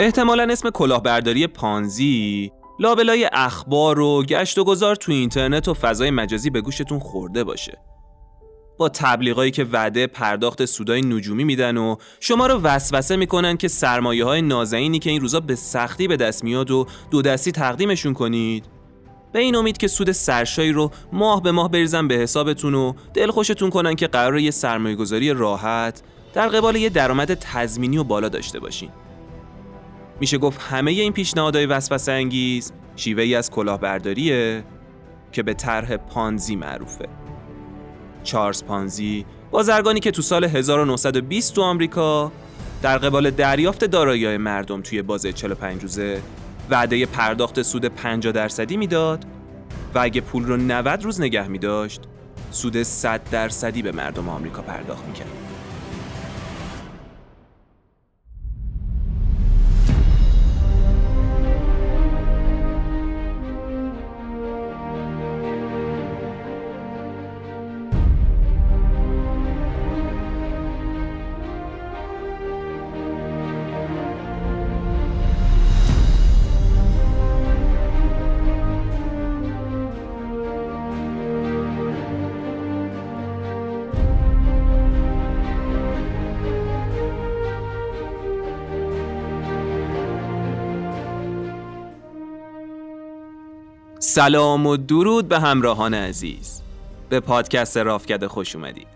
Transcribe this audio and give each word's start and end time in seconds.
احتمالا 0.00 0.46
اسم 0.50 0.70
کلاهبرداری 0.70 1.46
پانزی 1.46 2.52
لابلای 2.78 3.30
اخبار 3.32 4.00
و 4.00 4.22
گشت 4.22 4.58
و 4.58 4.64
گذار 4.64 4.96
تو 4.96 5.12
اینترنت 5.12 5.68
و 5.68 5.74
فضای 5.74 6.10
مجازی 6.10 6.50
به 6.50 6.60
گوشتون 6.60 6.98
خورده 6.98 7.44
باشه. 7.44 7.78
با 8.78 8.88
تبلیغایی 8.88 9.50
که 9.50 9.64
وعده 9.64 10.06
پرداخت 10.06 10.64
سودای 10.64 11.00
نجومی 11.00 11.44
میدن 11.44 11.76
و 11.76 11.96
شما 12.20 12.46
رو 12.46 12.60
وسوسه 12.60 13.16
می‌کنن 13.16 13.56
که 13.56 13.68
سرمایه 13.68 14.24
های 14.24 14.42
نازنینی 14.42 14.98
که 14.98 15.10
این 15.10 15.20
روزا 15.20 15.40
به 15.40 15.54
سختی 15.54 16.08
به 16.08 16.16
دست 16.16 16.44
میاد 16.44 16.70
و 16.70 16.86
دو 17.10 17.22
دستی 17.22 17.52
تقدیمشون 17.52 18.14
کنید. 18.14 18.64
به 19.32 19.38
این 19.38 19.56
امید 19.56 19.78
که 19.78 19.88
سود 19.88 20.12
سرشایی 20.12 20.72
رو 20.72 20.90
ماه 21.12 21.42
به 21.42 21.52
ماه 21.52 21.70
بریزن 21.70 22.08
به 22.08 22.14
حسابتون 22.14 22.74
و 22.74 22.92
دلخوشتون 23.14 23.70
کنن 23.70 23.94
که 23.94 24.06
قرار 24.06 24.38
یه 24.38 24.50
سرمایه 24.50 24.96
گذاری 24.96 25.32
راحت 25.32 26.02
در 26.34 26.48
قبال 26.48 26.76
یه 26.76 26.88
درآمد 26.88 27.34
تضمینی 27.34 27.98
و 27.98 28.04
بالا 28.04 28.28
داشته 28.28 28.60
باشین. 28.60 28.90
میشه 30.20 30.38
گفت 30.38 30.60
همه 30.60 30.90
این 30.90 31.12
پیشنهادهای 31.12 31.66
وسوسه 31.66 32.12
انگیز 32.12 32.72
شیوه 32.96 33.22
ای 33.22 33.34
از 33.34 33.50
کلاهبرداریه 33.50 34.64
که 35.32 35.42
به 35.42 35.54
طرح 35.54 35.96
پانزی 35.96 36.56
معروفه 36.56 37.08
چارلز 38.22 38.64
پانزی 38.64 39.26
بازرگانی 39.50 40.00
که 40.00 40.10
تو 40.10 40.22
سال 40.22 40.44
1920 40.44 41.54
تو 41.54 41.62
آمریکا 41.62 42.32
در 42.82 42.98
قبال 42.98 43.30
دریافت 43.30 43.84
دارایی 43.84 44.36
مردم 44.36 44.82
توی 44.82 45.02
بازه 45.02 45.32
45 45.32 45.82
روزه 45.82 46.22
وعده 46.70 47.06
پرداخت 47.06 47.62
سود 47.62 47.84
50 47.84 48.32
درصدی 48.32 48.76
می‌داد 48.76 49.24
و 49.94 49.98
اگه 49.98 50.20
پول 50.20 50.44
رو 50.44 50.56
90 50.56 51.04
روز 51.04 51.20
نگه 51.20 51.48
می 51.48 51.58
داشت 51.58 52.00
سود 52.50 52.82
100 52.82 53.20
درصدی 53.30 53.82
به 53.82 53.92
مردم 53.92 54.28
آمریکا 54.28 54.62
پرداخت 54.62 55.04
می‌کرد. 55.06 55.49
سلام 94.10 94.66
و 94.66 94.76
درود 94.76 95.28
به 95.28 95.40
همراهان 95.40 95.94
عزیز. 95.94 96.62
به 97.08 97.20
پادکست 97.20 97.76
رافکده 97.76 98.28
خوش 98.28 98.56
اومدید. 98.56 98.86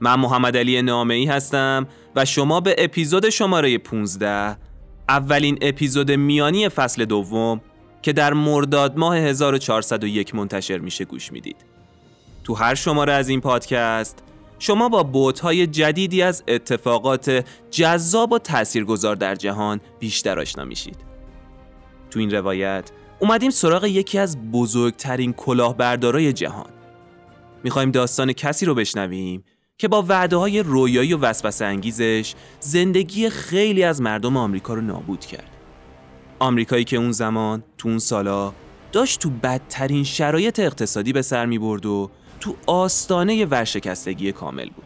من 0.00 0.14
محمد 0.14 0.56
علی 0.56 0.82
نامعی 0.82 1.26
هستم 1.26 1.86
و 2.16 2.24
شما 2.24 2.60
به 2.60 2.74
اپیزود 2.78 3.30
شماره 3.30 3.78
15 3.78 4.56
اولین 5.08 5.58
اپیزود 5.60 6.12
میانی 6.12 6.68
فصل 6.68 7.04
دوم 7.04 7.60
که 8.02 8.12
در 8.12 8.32
مرداد 8.32 8.98
ماه 8.98 9.16
1401 9.16 10.34
منتشر 10.34 10.78
میشه 10.78 11.04
گوش 11.04 11.32
می‌دید. 11.32 11.56
تو 12.44 12.54
هر 12.54 12.74
شماره 12.74 13.12
از 13.12 13.28
این 13.28 13.40
پادکست 13.40 14.22
شما 14.58 14.88
با 14.88 15.02
بوتهای 15.02 15.66
جدیدی 15.66 16.22
از 16.22 16.42
اتفاقات 16.48 17.44
جذاب 17.70 18.32
و 18.32 18.38
تاثیرگذار 18.38 19.16
در 19.16 19.34
جهان 19.34 19.80
بیشتر 19.98 20.40
آشنا 20.40 20.64
میشید. 20.64 20.96
تو 22.10 22.18
این 22.18 22.30
روایت 22.30 22.90
اومدیم 23.18 23.50
سراغ 23.50 23.84
یکی 23.84 24.18
از 24.18 24.50
بزرگترین 24.52 25.32
کلاهبردارای 25.32 26.32
جهان. 26.32 26.70
می‌خوایم 27.64 27.90
داستان 27.90 28.32
کسی 28.32 28.66
رو 28.66 28.74
بشنویم 28.74 29.44
که 29.78 29.88
با 29.88 30.04
وعده 30.08 30.36
های 30.36 30.62
رویایی 30.62 31.14
و 31.14 31.18
وسوسه 31.18 31.64
انگیزش 31.64 32.34
زندگی 32.60 33.30
خیلی 33.30 33.82
از 33.82 34.02
مردم 34.02 34.36
آمریکا 34.36 34.74
رو 34.74 34.80
نابود 34.80 35.20
کرد. 35.20 35.50
آمریکایی 36.38 36.84
که 36.84 36.96
اون 36.96 37.12
زمان 37.12 37.62
تو 37.78 37.88
اون 37.88 37.98
سالا 37.98 38.52
داشت 38.92 39.20
تو 39.20 39.30
بدترین 39.30 40.04
شرایط 40.04 40.60
اقتصادی 40.60 41.12
به 41.12 41.22
سر 41.22 41.46
می 41.46 41.58
برد 41.58 41.86
و 41.86 42.10
تو 42.40 42.56
آستانه 42.66 43.44
ورشکستگی 43.44 44.32
کامل 44.32 44.70
بود. 44.70 44.84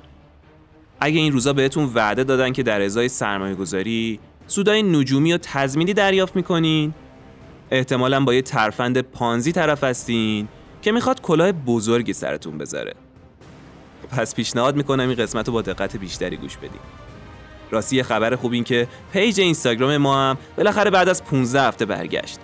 اگه 1.00 1.18
این 1.18 1.32
روزا 1.32 1.52
بهتون 1.52 1.90
وعده 1.94 2.24
دادن 2.24 2.52
که 2.52 2.62
در 2.62 2.82
ازای 2.82 3.08
سرمایه 3.08 3.54
گذاری 3.54 4.20
سودای 4.46 4.82
نجومی 4.82 5.32
و 5.32 5.38
تضمینی 5.38 5.92
دریافت 5.92 6.36
می‌کنین 6.36 6.94
احتمالا 7.70 8.20
با 8.24 8.34
یه 8.34 8.42
ترفند 8.42 9.00
پانزی 9.00 9.52
طرف 9.52 9.84
هستین 9.84 10.48
که 10.82 10.92
می‌خواد 10.92 11.20
کلاه 11.20 11.52
بزرگی 11.52 12.12
سرتون 12.12 12.58
بذاره. 12.58 12.94
پس 14.10 14.34
پیشنهاد 14.34 14.76
می‌کنم 14.76 15.08
این 15.08 15.14
قسمت 15.14 15.46
رو 15.46 15.52
با 15.52 15.62
دقت 15.62 15.96
بیشتری 15.96 16.36
گوش 16.36 16.56
بدین. 16.56 16.80
راستی 17.70 18.02
خبر 18.02 18.36
خوب 18.36 18.52
این 18.52 18.64
که 18.64 18.88
page 19.12 19.40
اینستاگرام 19.40 19.96
ما 19.96 20.18
هم 20.20 20.38
بالاخره 20.56 20.90
بعد 20.90 21.08
از 21.08 21.24
15 21.24 21.62
هفته 21.62 21.84
برگشت. 21.84 22.38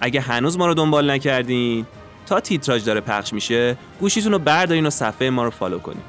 اگه 0.00 0.20
هنوز 0.20 0.58
ما 0.58 0.66
رو 0.66 0.74
دنبال 0.74 1.10
نکردین 1.10 1.86
تا 2.26 2.40
تیتراژ 2.40 2.84
داره 2.84 3.00
پخش 3.00 3.32
میشه 3.32 3.76
گوشیتون 4.00 4.32
رو 4.32 4.38
بردارین 4.38 4.86
و 4.86 4.90
صفحه 4.90 5.30
ما 5.30 5.44
رو 5.44 5.50
follow 5.50 5.78
کنین. 5.78 6.02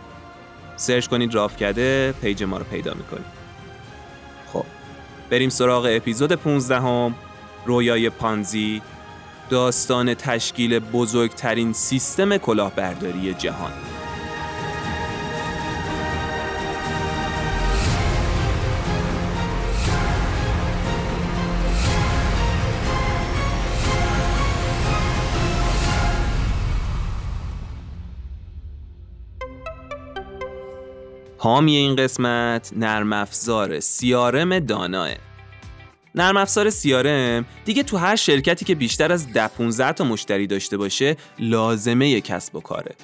search 0.75 1.07
کنید 1.07 1.35
راف 1.35 1.57
کرده 1.57 2.13
page 2.21 2.43
ما 2.43 2.57
رو 2.57 2.63
پیدا 2.63 2.93
می‌کنید 2.93 3.25
خب 4.53 4.65
بریم 5.29 5.49
سراغ 5.49 5.87
اپیزود 5.89 6.33
15 6.33 6.79
هم 6.79 7.15
رویای 7.65 8.09
پانزی 8.09 8.81
داستان 9.49 10.13
تشکیل 10.13 10.79
بزرگترین 10.79 11.73
سیستم 11.73 12.37
کلاهبرداری 12.37 13.33
جهان. 13.33 13.71
حامی 31.37 31.75
این 31.75 31.95
قسمت 31.95 32.71
نرم 32.75 33.13
افزار 33.13 33.79
سیارم 33.79 34.59
داناه. 34.59 35.09
نرم 36.15 36.37
افزار 36.37 36.69
CRM 36.69 37.45
دیگه 37.65 37.83
تو 37.83 37.97
هر 37.97 38.15
شرکتی 38.15 38.65
که 38.65 38.75
بیشتر 38.75 39.11
از 39.11 39.33
10 39.33 39.47
15 39.47 39.91
تا 39.91 40.03
مشتری 40.03 40.47
داشته 40.47 40.77
باشه 40.77 41.17
لازمه 41.39 42.21
کسب 42.21 42.55
و 42.55 42.61
کاره. 42.61 42.95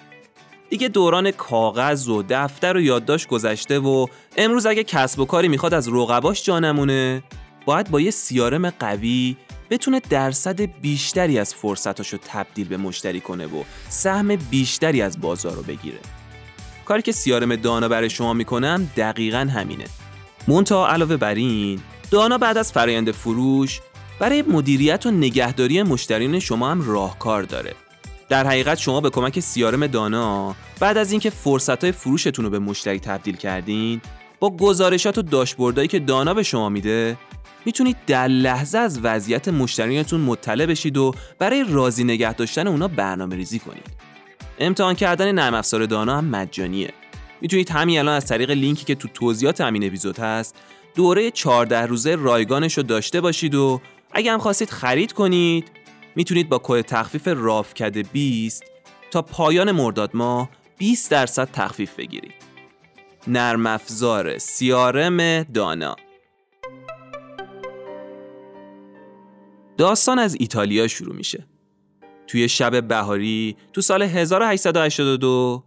دیگه 0.69 0.87
دوران 0.87 1.31
کاغذ 1.31 2.09
و 2.09 2.23
دفتر 2.29 2.77
و 2.77 2.81
یادداشت 2.81 3.27
گذشته 3.27 3.79
و 3.79 4.07
امروز 4.37 4.65
اگه 4.65 4.83
کسب 4.83 5.19
و 5.19 5.25
کاری 5.25 5.47
می‌خواد 5.47 5.73
از 5.73 5.87
رقباش 5.87 6.43
جا 6.43 6.59
نمونه 6.59 7.23
باید 7.65 7.89
با 7.89 8.01
یه 8.01 8.11
سیارم 8.11 8.69
قوی 8.69 9.35
بتونه 9.69 10.01
درصد 10.09 10.61
بیشتری 10.61 11.39
از 11.39 11.53
فرصتاشو 11.53 12.17
تبدیل 12.27 12.67
به 12.67 12.77
مشتری 12.77 13.19
کنه 13.19 13.45
و 13.45 13.63
سهم 13.89 14.35
بیشتری 14.35 15.01
از 15.01 15.21
بازار 15.21 15.53
رو 15.53 15.61
بگیره. 15.61 15.99
کاری 16.85 17.01
که 17.01 17.11
سیارم 17.11 17.55
دانا 17.55 17.87
برای 17.87 18.09
شما 18.09 18.33
می‌کنم 18.33 18.91
دقیقا 18.97 19.49
همینه. 19.53 19.85
مونتا 20.47 20.87
علاوه 20.87 21.17
بر 21.17 21.35
این 21.35 21.81
دانا 22.11 22.37
بعد 22.37 22.57
از 22.57 22.71
فرایند 22.71 23.11
فروش 23.11 23.81
برای 24.19 24.41
مدیریت 24.41 25.05
و 25.05 25.11
نگهداری 25.11 25.83
مشتریان 25.83 26.39
شما 26.39 26.71
هم 26.71 26.81
راهکار 26.81 27.43
داره. 27.43 27.73
در 28.29 28.47
حقیقت 28.47 28.77
شما 28.77 29.01
به 29.01 29.09
کمک 29.09 29.39
سیارم 29.39 29.87
دانا 29.87 30.55
بعد 30.79 30.97
از 30.97 31.11
اینکه 31.11 31.29
فرصتهای 31.29 31.91
فروشتون 31.91 32.45
رو 32.45 32.51
به 32.51 32.59
مشتری 32.59 32.99
تبدیل 32.99 33.35
کردین 33.35 34.01
با 34.39 34.49
گزارشات 34.49 35.17
و 35.17 35.21
داشبوردهایی 35.21 35.87
که 35.87 35.99
دانا 35.99 36.33
به 36.33 36.43
شما 36.43 36.69
میده 36.69 37.17
می‌تونید 37.65 37.97
در 38.07 38.27
لحظه 38.27 38.77
از 38.77 38.99
وضعیت 39.03 39.47
مشتریانتون 39.47 40.21
مطلع 40.21 40.65
بشید 40.65 40.97
و 40.97 41.13
برای 41.39 41.65
راضی 41.69 42.03
نگه 42.03 42.33
داشتن 42.33 42.67
اونا 42.67 42.87
برنامه 42.87 43.35
ریزی 43.35 43.59
کنید. 43.59 43.85
امتحان 44.59 44.95
کردن 44.95 45.31
نرم 45.31 45.53
افزار 45.53 45.85
دانا 45.85 46.17
هم 46.17 46.25
مجانیه. 46.25 46.93
می‌تونید 47.41 47.69
همین 47.69 47.99
الان 47.99 48.15
از 48.15 48.25
طریق 48.25 48.51
لینکی 48.51 48.85
که 48.85 48.95
تو 48.95 49.07
توضیحات 49.07 49.61
همین 49.61 49.83
اپیزود 49.83 50.19
هست 50.19 50.55
دوره 50.95 51.31
14 51.31 51.85
روزه 51.85 52.15
رایگانش 52.15 52.77
رو 52.77 52.83
داشته 52.83 53.21
باشید 53.21 53.55
و 53.55 53.81
اگه 54.11 54.31
هم 54.31 54.39
خواستید 54.39 54.69
خرید 54.69 55.13
کنید 55.13 55.71
می‌تونید 56.15 56.49
با 56.49 56.61
کد 56.63 56.81
تخفیف 56.81 57.27
رافکده 57.27 58.03
20 58.03 58.63
تا 59.11 59.21
پایان 59.21 59.71
مرداد 59.71 60.11
ماه 60.13 60.49
20 60.77 61.11
درصد 61.11 61.49
تخفیف 61.53 61.95
بگیرید. 61.95 62.33
نرم 63.27 63.65
افزار 63.65 64.37
سیارم 64.37 65.43
دانا 65.43 65.95
داستان 69.77 70.19
از 70.19 70.37
ایتالیا 70.39 70.87
شروع 70.87 71.15
میشه. 71.15 71.47
توی 72.27 72.49
شب 72.49 72.87
بهاری 72.87 73.57
تو 73.73 73.81
سال 73.81 74.01
1882 74.01 75.63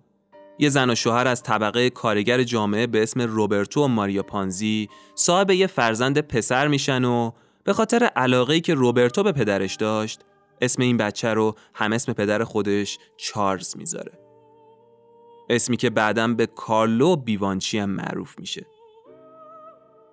یه 0.59 0.69
زن 0.69 0.91
و 0.91 0.95
شوهر 0.95 1.29
از 1.29 1.43
طبقه 1.43 1.91
کارگر 1.91 2.43
جامعه 2.43 2.87
به 2.87 3.03
اسم 3.03 3.21
روبرتو 3.21 3.85
و 3.85 3.89
ماریا 3.89 4.23
پانزی 4.23 4.89
صاحب 5.15 5.51
یه 5.51 5.67
فرزند 5.67 6.21
پسر 6.21 6.69
میشن 6.69 7.05
و 7.05 7.31
به 7.65 7.73
خاطر 7.73 8.05
علاقه‌ای 8.05 8.61
که 8.61 8.75
روبرتو 8.75 9.23
به 9.23 9.33
پدرش 9.33 9.77
داشت 9.77 10.21
اسم 10.61 10.83
این 10.83 10.97
بچه 10.97 11.35
رو 11.35 11.55
هم 11.75 11.93
اسم 11.93 12.13
پدر 12.13 12.45
خودش 12.45 12.99
چارلز 13.17 13.77
می‌ذاره. 13.77 14.13
اسمی 15.51 15.77
که 15.77 15.91
بعدا 15.91 16.29
به 16.29 16.47
کارلو 16.47 17.17
بیوانچی 17.17 17.79
هم 17.79 17.91
معروف 17.91 18.39
میشه. 18.39 18.67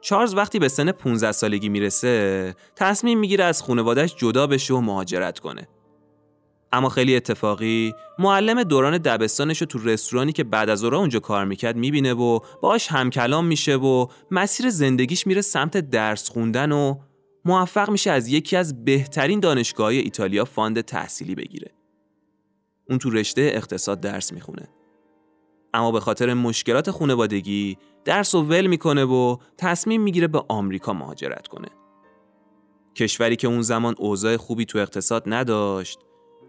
چارلز 0.01 0.35
وقتی 0.35 0.59
به 0.59 0.67
سن 0.67 0.91
15 0.91 1.31
سالگی 1.31 1.69
می‌رسه 1.69 2.55
تصمیم 2.75 3.19
می‌گیره 3.19 3.43
از 3.43 3.63
خانوادهش 3.63 4.15
جدا 4.15 4.47
بشه 4.47 4.73
و 4.73 4.81
مهاجرت 4.81 5.39
کنه. 5.39 5.67
اما 6.73 6.89
خیلی 6.89 7.15
اتفاقی 7.15 7.93
معلم 8.19 8.63
دوران 8.63 8.97
دبستانش 8.97 9.61
رو 9.61 9.67
تو 9.67 9.79
رستورانی 9.79 10.31
که 10.31 10.43
بعد 10.43 10.69
از 10.69 10.83
اونجا 10.83 11.19
کار 11.19 11.45
می‌کرد 11.45 11.75
می‌بینه 11.75 12.13
و 12.13 12.39
باهاش 12.61 12.87
همکلام 12.87 13.45
میشه 13.45 13.75
و 13.75 14.07
مسیر 14.31 14.69
زندگیش 14.69 15.27
میره 15.27 15.41
سمت 15.41 15.77
درس 15.77 16.29
خوندن 16.29 16.71
و 16.71 16.95
موفق 17.45 17.89
میشه 17.89 18.11
از 18.11 18.27
یکی 18.27 18.55
از 18.55 18.85
بهترین 18.85 19.39
دانشگاه 19.39 19.87
ایتالیا 19.87 20.45
فاند 20.45 20.81
تحصیلی 20.81 21.35
بگیره. 21.35 21.71
اون 22.89 22.99
تو 22.99 23.09
رشته 23.09 23.41
اقتصاد 23.41 23.99
درس 23.99 24.33
می‌خونه. 24.33 24.67
اما 25.73 25.91
به 25.91 25.99
خاطر 25.99 26.33
مشکلات 26.33 26.91
خانوادگی 26.91 27.77
درس 28.05 28.35
و 28.35 28.41
ول 28.41 28.67
می‌کنه 28.67 29.03
و 29.03 29.37
تصمیم 29.57 30.01
می‌گیره 30.01 30.27
به 30.27 30.43
آمریکا 30.49 30.93
مهاجرت 30.93 31.47
کنه. 31.47 31.67
کشوری 32.95 33.35
که 33.35 33.47
اون 33.47 33.61
زمان 33.61 33.95
اوضاع 33.97 34.37
خوبی 34.37 34.65
تو 34.65 34.77
اقتصاد 34.77 35.23
نداشت 35.25 35.99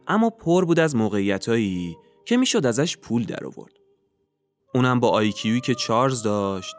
اما 0.07 0.31
پر 0.31 0.65
بود 0.65 0.81
از 0.81 0.97
موقعیتایی 0.97 1.97
که 2.25 2.37
می‌شد 2.37 2.67
ازش 2.67 2.97
پول 2.97 3.25
در 3.25 3.45
آورد. 3.45 3.73
اونم 4.75 5.01
با 5.01 5.09
آیکیوی 5.09 5.61
که 5.61 5.75
چارز 5.75 6.23
داشت 6.23 6.77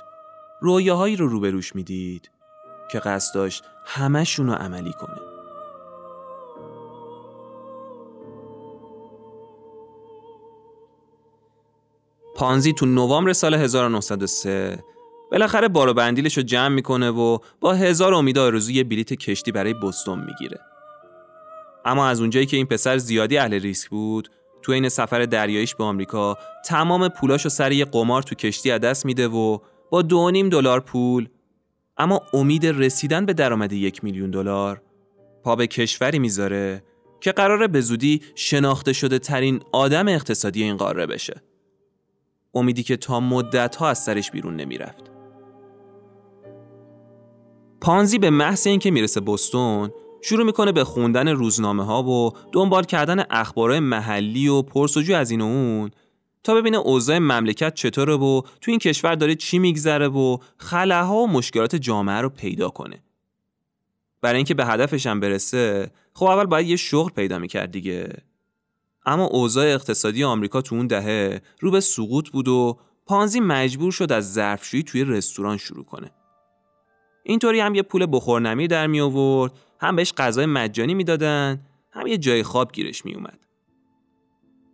رویاهایی 0.62 1.16
رو 1.16 1.28
روبروش 1.28 1.75
می‌دید 1.75 2.31
که 2.92 3.00
قصد 3.00 3.36
داشت 3.36 3.64
همهشون 3.86 4.48
رو 4.48 4.54
عملی 4.54 4.94
کنه. 4.94 5.20
پانزی 12.36 12.74
تو 12.74 12.86
نوامبر 12.86 13.34
سال 13.34 13.54
1903 13.54 14.84
بالاخره 15.31 15.68
بارو 15.68 15.94
بندیلش 15.94 16.38
رو 16.38 16.44
جمع 16.44 16.68
می‌کنه 16.68 17.10
و 17.10 17.38
با 17.60 17.74
هزار 17.74 18.14
امید 18.14 18.38
آرزو 18.38 18.72
یه 18.72 18.84
بلیت 18.84 19.14
کشتی 19.14 19.52
برای 19.52 19.74
بستون 19.74 20.20
می‌گیره. 20.20 20.60
اما 21.86 22.08
از 22.08 22.22
اونجایی 22.22 22.46
که 22.46 22.58
این 22.58 22.66
پسر 22.66 22.98
زیادی 22.98 23.38
اهل 23.38 23.54
ریسک 23.54 23.90
بود 23.90 24.30
تو 24.62 24.72
این 24.72 24.90
سفر 24.90 25.26
دریاییش 25.26 25.76
به 25.76 25.84
آمریکا 25.84 26.38
تمام 26.66 27.08
پولاشو 27.08 27.50
سر 27.50 27.72
یه 27.72 27.86
قمار 27.86 28.24
تو 28.24 28.36
کشتی 28.36 28.72
از 28.72 28.82
دست 28.82 29.06
میده 29.06 29.28
و 29.28 29.58
با 29.92 30.02
دو 30.02 30.32
نیم 30.32 30.50
دلار 30.50 30.80
پول 30.80 31.30
اما 31.98 32.22
امید 32.34 32.66
رسیدن 32.66 33.26
به 33.26 33.34
درآمد 33.34 33.74
یک 33.74 34.04
میلیون 34.04 34.32
دلار 34.32 34.82
پا 35.44 35.56
به 35.56 35.68
کشوری 35.68 36.20
می‌ذاره 36.20 36.84
که 37.22 37.32
قراره 37.32 37.68
به 37.68 37.82
زودی 37.82 38.22
شناخته 38.36 38.94
شده 38.94 39.20
ترین 39.20 39.62
آدم 39.72 40.08
اقتصادی 40.08 40.64
این 40.64 40.78
قاره 40.78 41.06
بشه. 41.06 41.42
امیدی 42.54 42.84
که 42.84 42.98
تا 42.98 43.20
مدت 43.20 43.76
ها 43.76 43.90
از 43.90 44.04
سرش 44.04 44.32
بیرون 44.32 44.56
نمی‌رفت. 44.56 45.12
پانزی 47.82 48.20
به 48.20 48.30
محض 48.30 48.68
اینکه 48.68 48.92
می‌رسه 48.92 49.22
بستون 49.22 49.92
شروع 50.25 50.46
می‌کنه 50.46 50.72
به 50.72 50.84
خوندن 50.84 51.28
روزنامه 51.28 51.86
ها 51.86 52.04
و 52.04 52.31
دنبال 52.52 52.84
کردن 52.84 53.24
اخبارهای 53.30 53.80
محلی 53.80 54.48
و 54.48 54.62
پرسجو 54.62 55.16
از 55.16 55.31
این 55.31 55.42
و 55.42 55.46
اون 55.46 55.92
تا 56.44 56.56
ببینه 56.56 56.78
اوضاع 56.78 57.18
مملکت 57.18 57.74
چطوره 57.74 58.14
و 58.14 58.42
تو 58.62 58.72
این 58.72 58.80
کشور 58.80 59.16
داره 59.16 59.36
چی 59.36 59.60
میگذره 59.60 60.08
و 60.08 60.38
خلاها 60.58 61.16
و 61.16 61.28
مشکلات 61.28 61.75
جامعه 61.75 62.22
رو 62.22 62.30
پیدا 62.30 62.70
کنه. 62.70 63.04
برای 64.22 64.36
اینکه 64.36 64.54
به 64.54 64.66
هدفش 64.66 65.08
هم 65.08 65.20
برسه 65.20 65.92
خب 66.14 66.25
اول 66.25 66.46
باید 66.46 66.68
یه 66.68 66.75
شغل 66.75 67.12
پیدا 67.12 67.40
می‌کرد 67.40 67.72
دیگه. 67.72 68.14
اما 69.06 69.25
اوضاع 69.25 69.66
اقتصادی 69.66 70.24
آمریکا 70.24 70.62
تو 70.62 70.75
اون 70.75 70.88
دهه 70.88 71.42
رو 71.60 71.72
به 71.72 71.80
سقوط 71.80 72.30
بود 72.30 72.48
و 72.48 72.80
پانزی 73.06 73.40
مجبور 73.40 73.92
شد 73.92 74.12
از 74.12 74.34
ظرفشویی 74.34 74.84
توی 74.84 75.04
رستوران 75.04 75.58
شروع 75.58 75.86
کنه. 75.86 76.12
اینطوری 77.24 77.60
هم 77.60 77.75
یه 77.75 77.81
پول 77.81 78.08
بخورنمی 78.12 78.68
در 78.68 78.88
می 78.88 79.02
آورد، 79.02 79.52
هم 79.84 79.96
بهش 79.96 80.14
غذای 80.14 80.46
مجانی 80.46 80.94
می‌دادن، 80.94 81.62
هم 81.92 82.08
یه 82.08 82.18
جای 82.18 82.44
خواب 82.44 82.72
گیرش 82.72 83.06
می 83.06 83.14
اومد. 83.14 83.40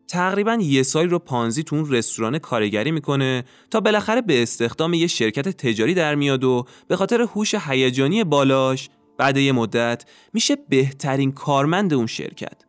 تقریبا 0.08 0.58
یه 0.62 0.84
سال 0.84 1.10
رو 1.10 1.20
پانزی 1.20 1.64
تو 1.64 1.76
اون 1.76 1.92
رستوران 1.92 2.40
کارگری 2.40 2.92
می‌کنه 2.92 3.44
تا 3.72 3.80
بالاخره 3.80 4.22
به 4.22 4.42
استخدام 4.42 4.94
یه 4.94 5.08
شرکت 5.08 5.50
تجاری 5.50 5.94
در 5.94 6.16
میاد 6.16 6.44
و 6.44 6.66
به 6.88 6.96
خاطر 6.96 7.22
هوش 7.22 7.56
هیجانی 7.56 8.24
بالاش 8.24 8.90
بعد 9.18 9.38
یه 9.38 9.52
مدت 9.52 10.06
میشه 10.34 10.56
بهترین 10.70 11.32
کارمند 11.32 11.94
اون 11.94 12.08
شرکت. 12.08 12.66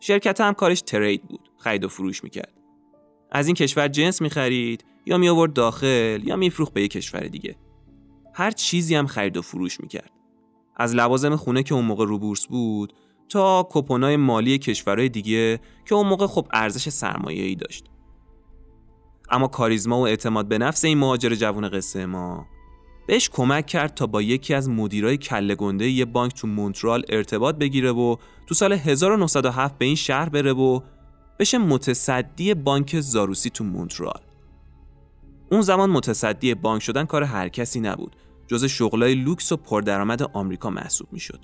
شرکت 0.00 0.40
هم 0.40 0.54
کارش 0.54 0.82
ترید 0.82 1.22
بود، 1.22 1.50
خرید 1.58 1.84
و 1.84 1.88
فروش 1.88 2.24
می‌کرد. 2.24 2.60
از 3.32 3.46
این 3.46 3.56
کشور 3.56 3.88
جنس 3.88 4.22
می‌خرید 4.22 4.84
یا 5.06 5.18
می 5.18 5.28
آورد 5.28 5.52
داخل 5.52 6.20
یا 6.24 6.36
میفروخت 6.36 6.72
به 6.72 6.82
یه 6.82 6.88
کشور 6.88 7.20
دیگه. 7.20 7.56
هر 8.34 8.50
چیزی 8.50 8.94
هم 8.94 9.06
خرید 9.06 9.36
و 9.36 9.42
فروش 9.42 9.80
می‌کرد. 9.80 10.10
از 10.76 10.94
لوازم 10.94 11.36
خونه 11.36 11.62
که 11.62 11.74
اون 11.74 11.84
موقع 11.84 12.06
رو 12.06 12.18
بورس 12.18 12.46
بود 12.46 12.92
تا 13.28 13.68
کپونای 13.70 14.16
مالی 14.16 14.58
کشورهای 14.58 15.08
دیگه 15.08 15.60
که 15.84 15.94
اون 15.94 16.06
موقع 16.06 16.26
خب 16.26 16.46
ارزش 16.52 16.88
سرمایه‌ای 16.88 17.54
داشت. 17.54 17.84
اما 19.30 19.48
کاریزما 19.48 19.98
و 19.98 20.06
اعتماد 20.06 20.48
به 20.48 20.58
نفس 20.58 20.84
این 20.84 20.98
مهاجر 20.98 21.34
جوون 21.34 21.68
قصه 21.68 22.06
ما 22.06 22.46
بهش 23.06 23.28
کمک 23.28 23.66
کرد 23.66 23.94
تا 23.94 24.06
با 24.06 24.22
یکی 24.22 24.54
از 24.54 24.68
مدیرای 24.68 25.16
کله 25.16 25.54
گنده 25.54 25.88
یه 25.88 26.04
بانک 26.04 26.34
تو 26.34 26.46
مونترال 26.46 27.04
ارتباط 27.08 27.54
بگیره 27.54 27.92
و 27.92 28.16
تو 28.46 28.54
سال 28.54 28.72
1907 28.72 29.78
به 29.78 29.84
این 29.84 29.94
شهر 29.94 30.28
بره 30.28 30.52
و 30.52 30.80
بشه 31.38 31.58
متصدی 31.58 32.54
بانک 32.54 33.00
زاروسی 33.00 33.50
تو 33.50 33.64
مونترال. 33.64 34.20
اون 35.50 35.60
زمان 35.60 35.90
متصدی 35.90 36.54
بانک 36.54 36.82
شدن 36.82 37.04
کار 37.04 37.22
هر 37.22 37.48
کسی 37.48 37.80
نبود. 37.80 38.16
جز 38.46 38.64
شغلای 38.64 39.14
لوکس 39.14 39.52
و 39.52 39.56
پردرآمد 39.56 40.22
آمریکا 40.22 40.70
محسوب 40.70 41.08
می‌شد. 41.12 41.40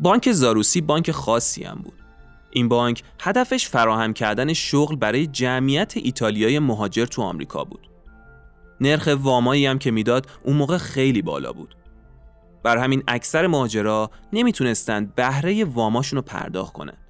بانک 0.00 0.32
زاروسی 0.32 0.80
بانک 0.80 1.10
خاصی 1.10 1.64
هم 1.64 1.74
بود. 1.74 2.02
این 2.50 2.68
بانک 2.68 3.02
هدفش 3.20 3.68
فراهم 3.68 4.12
کردن 4.12 4.52
شغل 4.52 4.96
برای 4.96 5.26
جمعیت 5.26 5.96
ایتالیای 5.96 6.58
مهاجر 6.58 7.06
تو 7.06 7.22
آمریکا 7.22 7.64
بود. 7.64 7.90
نرخ 8.80 9.16
وامایی 9.22 9.66
هم 9.66 9.78
که 9.78 9.90
می‌داد 9.90 10.26
اون 10.44 10.56
موقع 10.56 10.78
خیلی 10.78 11.22
بالا 11.22 11.52
بود. 11.52 11.76
بر 12.62 12.78
همین 12.78 13.02
اکثر 13.08 13.46
مهاجرا 13.46 14.10
نمی‌تونستند 14.32 15.14
بهره 15.14 15.64
واماشون 15.64 16.16
رو 16.16 16.22
پرداخت 16.22 16.72
کنند. 16.72 17.04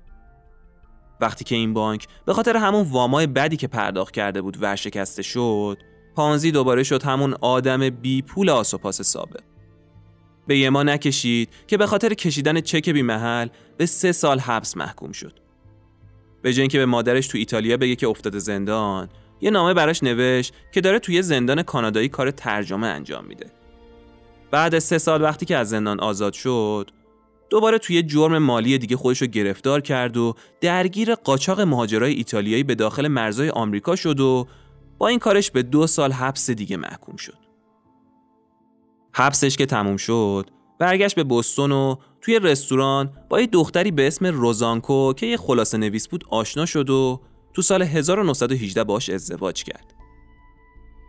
وقتی 1.20 1.44
که 1.44 1.54
این 1.54 1.74
بانک 1.74 2.08
به 2.26 2.34
خاطر 2.34 2.56
همون 2.56 2.82
وامای 2.90 3.26
بدی 3.26 3.56
که 3.56 3.68
پرداخت 3.68 4.14
کرده 4.14 4.42
بود 4.42 4.62
ورشکسته 4.62 5.22
شد، 5.22 5.78
پانزی 6.18 6.52
دوباره 6.52 6.82
شد 6.82 7.02
همون 7.02 7.34
آدم 7.40 7.90
بی 7.90 8.22
پول 8.22 8.50
آسوپاس 8.50 9.02
سابق. 9.02 9.40
به 10.46 10.58
یه 10.58 10.70
ما 10.70 10.82
نکشید 10.82 11.48
که 11.66 11.76
به 11.76 11.86
خاطر 11.86 12.14
کشیدن 12.14 12.60
چک 12.60 12.88
بی 12.88 13.02
محل 13.02 13.48
به 13.76 13.86
سه 13.86 14.12
سال 14.12 14.38
حبس 14.38 14.76
محکوم 14.76 15.12
شد. 15.12 15.32
به 16.42 16.52
جای 16.52 16.60
اینکه 16.60 16.78
به 16.78 16.86
مادرش 16.86 17.26
تو 17.26 17.38
ایتالیا 17.38 17.76
بگه 17.76 17.96
که 17.96 18.08
افتاده 18.08 18.38
زندان، 18.38 19.08
یه 19.40 19.50
نامه 19.50 19.74
براش 19.74 20.02
نوشت 20.02 20.54
که 20.72 20.80
داره 20.80 20.98
توی 20.98 21.22
زندان 21.22 21.62
کانادایی 21.62 22.08
کار 22.08 22.30
ترجمه 22.30 22.86
انجام 22.86 23.24
میده. 23.24 23.46
بعد 24.50 24.78
سه 24.78 24.98
سال 24.98 25.22
وقتی 25.22 25.46
که 25.46 25.56
از 25.56 25.68
زندان 25.68 26.00
آزاد 26.00 26.32
شد، 26.32 26.90
دوباره 27.50 27.78
توی 27.78 28.02
جرم 28.02 28.38
مالی 28.38 28.78
دیگه 28.78 28.96
خودش 28.96 29.22
رو 29.22 29.26
گرفتار 29.26 29.80
کرد 29.80 30.16
و 30.16 30.34
درگیر 30.60 31.14
قاچاق 31.14 31.60
مهاجرای 31.60 32.14
ایتالیایی 32.14 32.62
به 32.62 32.74
داخل 32.74 33.08
مرزهای 33.08 33.50
آمریکا 33.50 33.96
شد 33.96 34.20
و 34.20 34.46
با 34.98 35.08
این 35.08 35.18
کارش 35.18 35.50
به 35.50 35.62
دو 35.62 35.86
سال 35.86 36.12
حبس 36.12 36.50
دیگه 36.50 36.76
محکوم 36.76 37.16
شد. 37.16 37.38
حبسش 39.12 39.56
که 39.56 39.66
تموم 39.66 39.96
شد 39.96 40.50
برگشت 40.78 41.16
به 41.16 41.24
بستون 41.24 41.72
و 41.72 41.96
توی 42.20 42.38
رستوران 42.38 43.12
با 43.28 43.40
یه 43.40 43.46
دختری 43.46 43.90
به 43.90 44.06
اسم 44.06 44.26
روزانکو 44.26 45.12
که 45.12 45.26
یه 45.26 45.36
خلاصه 45.36 45.78
نویس 45.78 46.08
بود 46.08 46.24
آشنا 46.30 46.66
شد 46.66 46.90
و 46.90 47.20
تو 47.54 47.62
سال 47.62 47.82
1918 47.82 48.84
باش 48.84 49.10
ازدواج 49.10 49.64
کرد. 49.64 49.94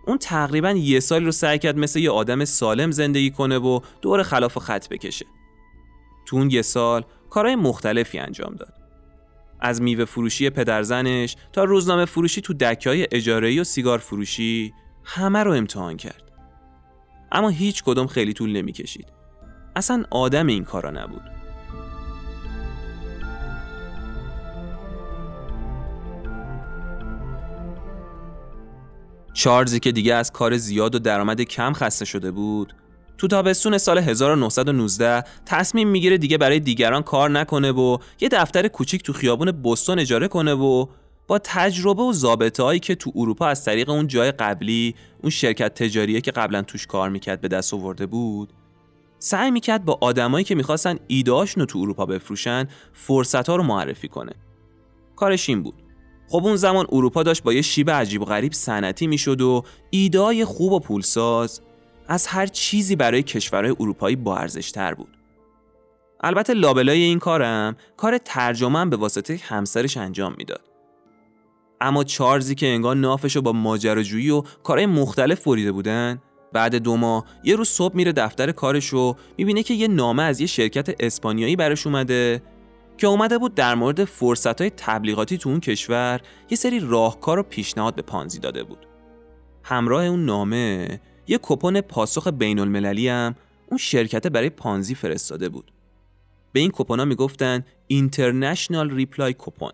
اون 0.07 0.17
تقریبا 0.17 0.71
یه 0.71 0.99
سال 0.99 1.25
رو 1.25 1.31
سعی 1.31 1.59
کرد 1.59 1.77
مثل 1.77 1.99
یه 1.99 2.11
آدم 2.11 2.45
سالم 2.45 2.91
زندگی 2.91 3.31
کنه 3.31 3.57
و 3.57 3.79
دور 4.01 4.23
خلاف 4.23 4.57
و 4.57 4.59
خط 4.59 4.89
بکشه. 4.89 5.25
تو 6.25 6.35
اون 6.35 6.51
یه 6.51 6.61
سال 6.61 7.05
کارهای 7.29 7.55
مختلفی 7.55 8.19
انجام 8.19 8.55
داد. 8.55 8.78
از 9.59 9.81
میوه 9.81 10.05
فروشی 10.05 10.49
پدرزنش 10.49 11.35
تا 11.53 11.63
روزنامه 11.63 12.05
فروشی 12.05 12.41
تو 12.41 12.53
دکه 12.53 12.89
های 12.89 13.07
اجاره 13.11 13.61
و 13.61 13.63
سیگار 13.63 13.97
فروشی 13.97 14.73
همه 15.03 15.43
رو 15.43 15.53
امتحان 15.53 15.97
کرد. 15.97 16.23
اما 17.31 17.49
هیچ 17.49 17.83
کدوم 17.83 18.07
خیلی 18.07 18.33
طول 18.33 18.51
نمی 18.51 18.71
کشید. 18.71 19.07
اصلا 19.75 20.03
آدم 20.11 20.47
این 20.47 20.63
کارا 20.63 20.91
نبود. 20.91 21.21
چارزی 29.33 29.79
که 29.79 29.91
دیگه 29.91 30.13
از 30.13 30.31
کار 30.31 30.57
زیاد 30.57 30.95
و 30.95 30.99
درآمد 30.99 31.41
کم 31.41 31.73
خسته 31.73 32.05
شده 32.05 32.31
بود 32.31 32.73
تو 33.19 33.27
تابستون 33.27 33.77
سال 33.77 33.97
1919 33.97 35.23
تصمیم 35.45 35.87
می‌گیره 35.87 36.17
دیگه 36.17 36.37
برای 36.37 36.59
دیگران 36.59 37.03
کار 37.03 37.29
نکنه 37.29 37.71
و 37.71 37.97
یه 38.19 38.29
دفتر 38.29 38.67
کوچیک 38.67 39.03
تو 39.03 39.13
خیابون 39.13 39.51
بستون 39.51 39.99
اجاره 39.99 40.27
کنه 40.27 40.53
و 40.53 40.85
با 41.27 41.39
تجربه 41.39 42.03
و 42.03 42.13
ضابطه 42.13 42.63
هایی 42.63 42.79
که 42.79 42.95
تو 42.95 43.11
اروپا 43.15 43.47
از 43.47 43.65
طریق 43.65 43.89
اون 43.89 44.07
جای 44.07 44.31
قبلی 44.31 44.95
اون 45.23 45.29
شرکت 45.29 45.73
تجاریه 45.73 46.21
که 46.21 46.31
قبلا 46.31 46.61
توش 46.61 46.87
کار 46.87 47.09
می‌کرد 47.09 47.41
به 47.41 47.47
دست 47.47 47.73
آورده 47.73 48.05
بود 48.05 48.53
سعی 49.19 49.51
می‌کرد 49.51 49.85
با 49.85 49.97
آدمایی 50.01 50.45
که 50.45 50.55
می‌خواستن 50.55 50.99
ایدهاشون 51.07 51.61
رو 51.61 51.65
تو 51.65 51.79
اروپا 51.79 52.05
بفروشن 52.05 52.67
فرصت 52.93 53.49
ها 53.49 53.55
رو 53.55 53.63
معرفی 53.63 54.07
کنه. 54.07 54.33
کارش 55.15 55.49
این 55.49 55.63
بود. 55.63 55.75
خب 56.29 56.45
اون 56.45 56.55
زمان 56.55 56.85
اروپا 56.91 57.23
داشت 57.23 57.43
با 57.43 57.53
یه 57.53 57.61
شیب 57.61 57.91
عجیب 57.91 58.21
و 58.21 58.25
غریب 58.25 58.53
صنعتی 58.53 59.07
می‌شد 59.07 59.41
و 59.41 59.63
ایدای 59.89 60.45
خوب 60.45 60.71
و 60.71 60.79
پولساز 60.79 61.61
از 62.11 62.27
هر 62.27 62.47
چیزی 62.47 62.95
برای 62.95 63.23
کشورهای 63.23 63.75
اروپایی 63.79 64.15
با 64.15 64.37
ارزشتر 64.37 64.93
بود. 64.93 65.17
البته 66.21 66.53
لابلای 66.53 67.01
این 67.01 67.19
کارم 67.19 67.75
کار 67.97 68.17
ترجمه 68.17 68.85
به 68.85 68.97
واسطه 68.97 69.39
همسرش 69.43 69.97
انجام 69.97 70.35
می‌داد. 70.37 70.61
اما 71.81 72.03
چارزی 72.03 72.55
که 72.55 72.67
انگار 72.67 72.95
نافش 72.95 73.37
با 73.37 73.51
ماجراجویی 73.51 74.29
و 74.29 74.41
کارهای 74.41 74.85
مختلف 74.85 75.43
بریده 75.43 75.71
بودن 75.71 76.21
بعد 76.53 76.75
دو 76.75 76.97
ماه 76.97 77.25
یه 77.43 77.55
روز 77.55 77.69
صبح 77.69 77.95
میره 77.95 78.11
دفتر 78.11 78.51
کارش 78.51 78.87
رو 78.87 79.15
می‌بینه 79.37 79.63
که 79.63 79.73
یه 79.73 79.87
نامه 79.87 80.23
از 80.23 80.41
یه 80.41 80.47
شرکت 80.47 80.95
اسپانیایی 80.99 81.55
براش 81.55 81.87
اومده 81.87 82.41
که 82.97 83.07
اومده 83.07 83.37
بود 83.37 83.55
در 83.55 83.75
مورد 83.75 84.05
فرصتهای 84.05 84.69
تبلیغاتی 84.69 85.37
تو 85.37 85.49
اون 85.49 85.59
کشور 85.59 86.21
یه 86.49 86.57
سری 86.57 86.79
راهکار 86.79 87.39
و 87.39 87.43
پیشنهاد 87.43 87.95
به 87.95 88.01
پانزی 88.01 88.39
داده 88.39 88.63
بود. 88.63 88.87
همراه 89.63 90.05
اون 90.05 90.25
نامه 90.25 90.99
یه 91.29 91.39
کپون 91.41 91.81
پاسخ 91.81 92.27
بین 92.27 92.59
المللی 92.59 93.07
هم 93.07 93.35
اون 93.67 93.77
شرکت 93.77 94.27
برای 94.27 94.49
پانزی 94.49 94.95
فرستاده 94.95 95.49
بود. 95.49 95.71
به 96.51 96.59
این 96.59 96.71
کپونا 96.73 97.05
می‌گفتن 97.05 97.65
International 97.93 98.91
Reply 98.91 99.33
Coupon 99.43 99.73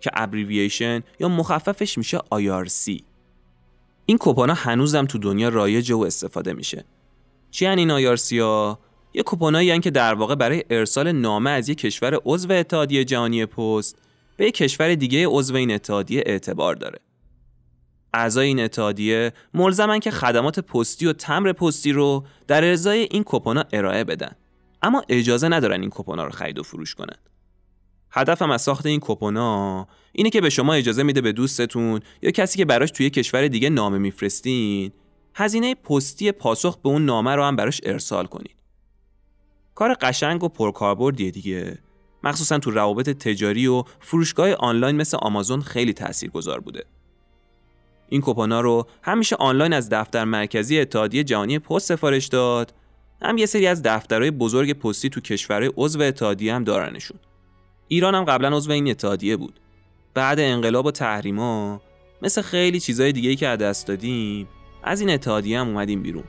که 0.00 0.10
ابریویشن 0.14 1.02
یا 1.18 1.28
مخففش 1.28 1.98
میشه 1.98 2.18
IRC. 2.18 3.02
این 4.06 4.16
کپونا 4.20 4.54
هنوزم 4.54 5.04
تو 5.04 5.18
دنیا 5.18 5.48
رایج 5.48 5.90
و 5.90 6.00
استفاده 6.00 6.52
میشه. 6.52 6.84
چی 7.50 7.66
این 7.66 8.16
IRC 8.16 8.32
ها؟ 8.32 8.78
یه 9.14 9.22
کوپونایی 9.22 9.80
که 9.80 9.90
در 9.90 10.14
واقع 10.14 10.34
برای 10.34 10.64
ارسال 10.70 11.12
نامه 11.12 11.50
از 11.50 11.68
یک 11.68 11.78
کشور 11.78 12.20
عضو 12.24 12.52
اتحادیه 12.52 13.04
جهانی 13.04 13.46
پست 13.46 13.96
به 14.36 14.46
یک 14.46 14.54
کشور 14.54 14.94
دیگه 14.94 15.26
عضو 15.26 15.54
این 15.56 15.72
اتحادیه 15.72 16.22
اعتبار 16.26 16.74
داره. 16.74 16.98
اعضای 18.14 18.46
این 18.46 18.60
اتحادیه 18.60 19.32
ملزمن 19.54 19.98
که 20.00 20.10
خدمات 20.10 20.60
پستی 20.60 21.06
و 21.06 21.12
تمر 21.12 21.52
پستی 21.52 21.92
رو 21.92 22.24
در 22.46 22.64
ازای 22.64 23.08
این 23.10 23.22
کپونا 23.26 23.64
ارائه 23.72 24.04
بدن. 24.04 24.36
اما 24.82 25.02
اجازه 25.08 25.48
ندارن 25.48 25.80
این 25.80 25.90
کپونا 25.90 26.24
رو 26.24 26.30
خرید 26.30 26.58
و 26.58 26.62
فروش 26.62 26.94
کنن. 26.94 27.16
هدفم 28.10 28.50
از 28.50 28.62
ساخت 28.62 28.86
این 28.86 29.00
کپونا 29.02 29.86
اینه 30.12 30.30
که 30.30 30.40
به 30.40 30.50
شما 30.50 30.74
اجازه 30.74 31.02
میده 31.02 31.20
به 31.20 31.32
دوستتون 31.32 32.00
یا 32.22 32.30
کسی 32.30 32.58
که 32.58 32.64
براش 32.64 32.90
توی 32.90 33.10
کشور 33.10 33.48
دیگه 33.48 33.70
نامه 33.70 33.98
میفرستین 33.98 34.92
هزینه 35.34 35.74
پستی 35.74 36.32
پاسخ 36.32 36.78
به 36.78 36.88
اون 36.88 37.04
نامه 37.04 37.34
رو 37.34 37.44
هم 37.44 37.56
براش 37.56 37.80
ارسال 37.84 38.26
کنید. 38.26 38.54
کار 39.74 39.94
قشنگ 39.94 40.44
و 40.44 40.48
پرکاربردیه 40.48 41.30
دیگه 41.30 41.78
مخصوصا 42.24 42.58
تو 42.58 42.70
روابط 42.70 43.10
تجاری 43.10 43.66
و 43.66 43.84
فروشگاه 44.00 44.52
آنلاین 44.52 44.96
مثل 44.96 45.18
آمازون 45.22 45.62
خیلی 45.62 45.92
تاثیرگذار 45.92 46.60
بوده 46.60 46.84
این 48.10 48.20
کوپونا 48.20 48.60
رو 48.60 48.86
همیشه 49.02 49.36
آنلاین 49.36 49.72
از 49.72 49.88
دفتر 49.88 50.24
مرکزی 50.24 50.80
اتحادیه 50.80 51.24
جهانی 51.24 51.58
پست 51.58 51.86
سفارش 51.86 52.26
داد. 52.26 52.74
هم 53.22 53.38
یه 53.38 53.46
سری 53.46 53.66
از 53.66 53.82
دفترهای 53.82 54.30
بزرگ 54.30 54.72
پستی 54.72 55.08
تو 55.08 55.20
کشورهای 55.20 55.72
عضو 55.76 56.02
اتحادیه 56.02 56.54
هم 56.54 56.64
دارنشون 56.64 57.18
ایران 57.88 58.14
هم 58.14 58.24
قبلا 58.24 58.56
عضو 58.56 58.72
این 58.72 58.90
اتحادیه 58.90 59.36
بود. 59.36 59.60
بعد 60.14 60.40
انقلاب 60.40 60.86
و 60.86 60.90
تحریما 60.90 61.80
مثل 62.22 62.42
خیلی 62.42 62.80
چیزای 62.80 63.12
دیگه 63.12 63.36
که 63.36 63.48
از 63.48 63.58
دست 63.58 63.86
دادیم 63.86 64.48
از 64.82 65.00
این 65.00 65.10
اتحادیه 65.10 65.60
هم 65.60 65.68
اومدیم 65.68 66.02
بیرون. 66.02 66.24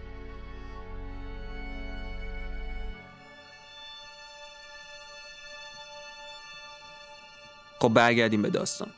خب 7.79 7.89
برگردیم 7.89 8.41
به 8.41 8.50
داستان. 8.50 8.89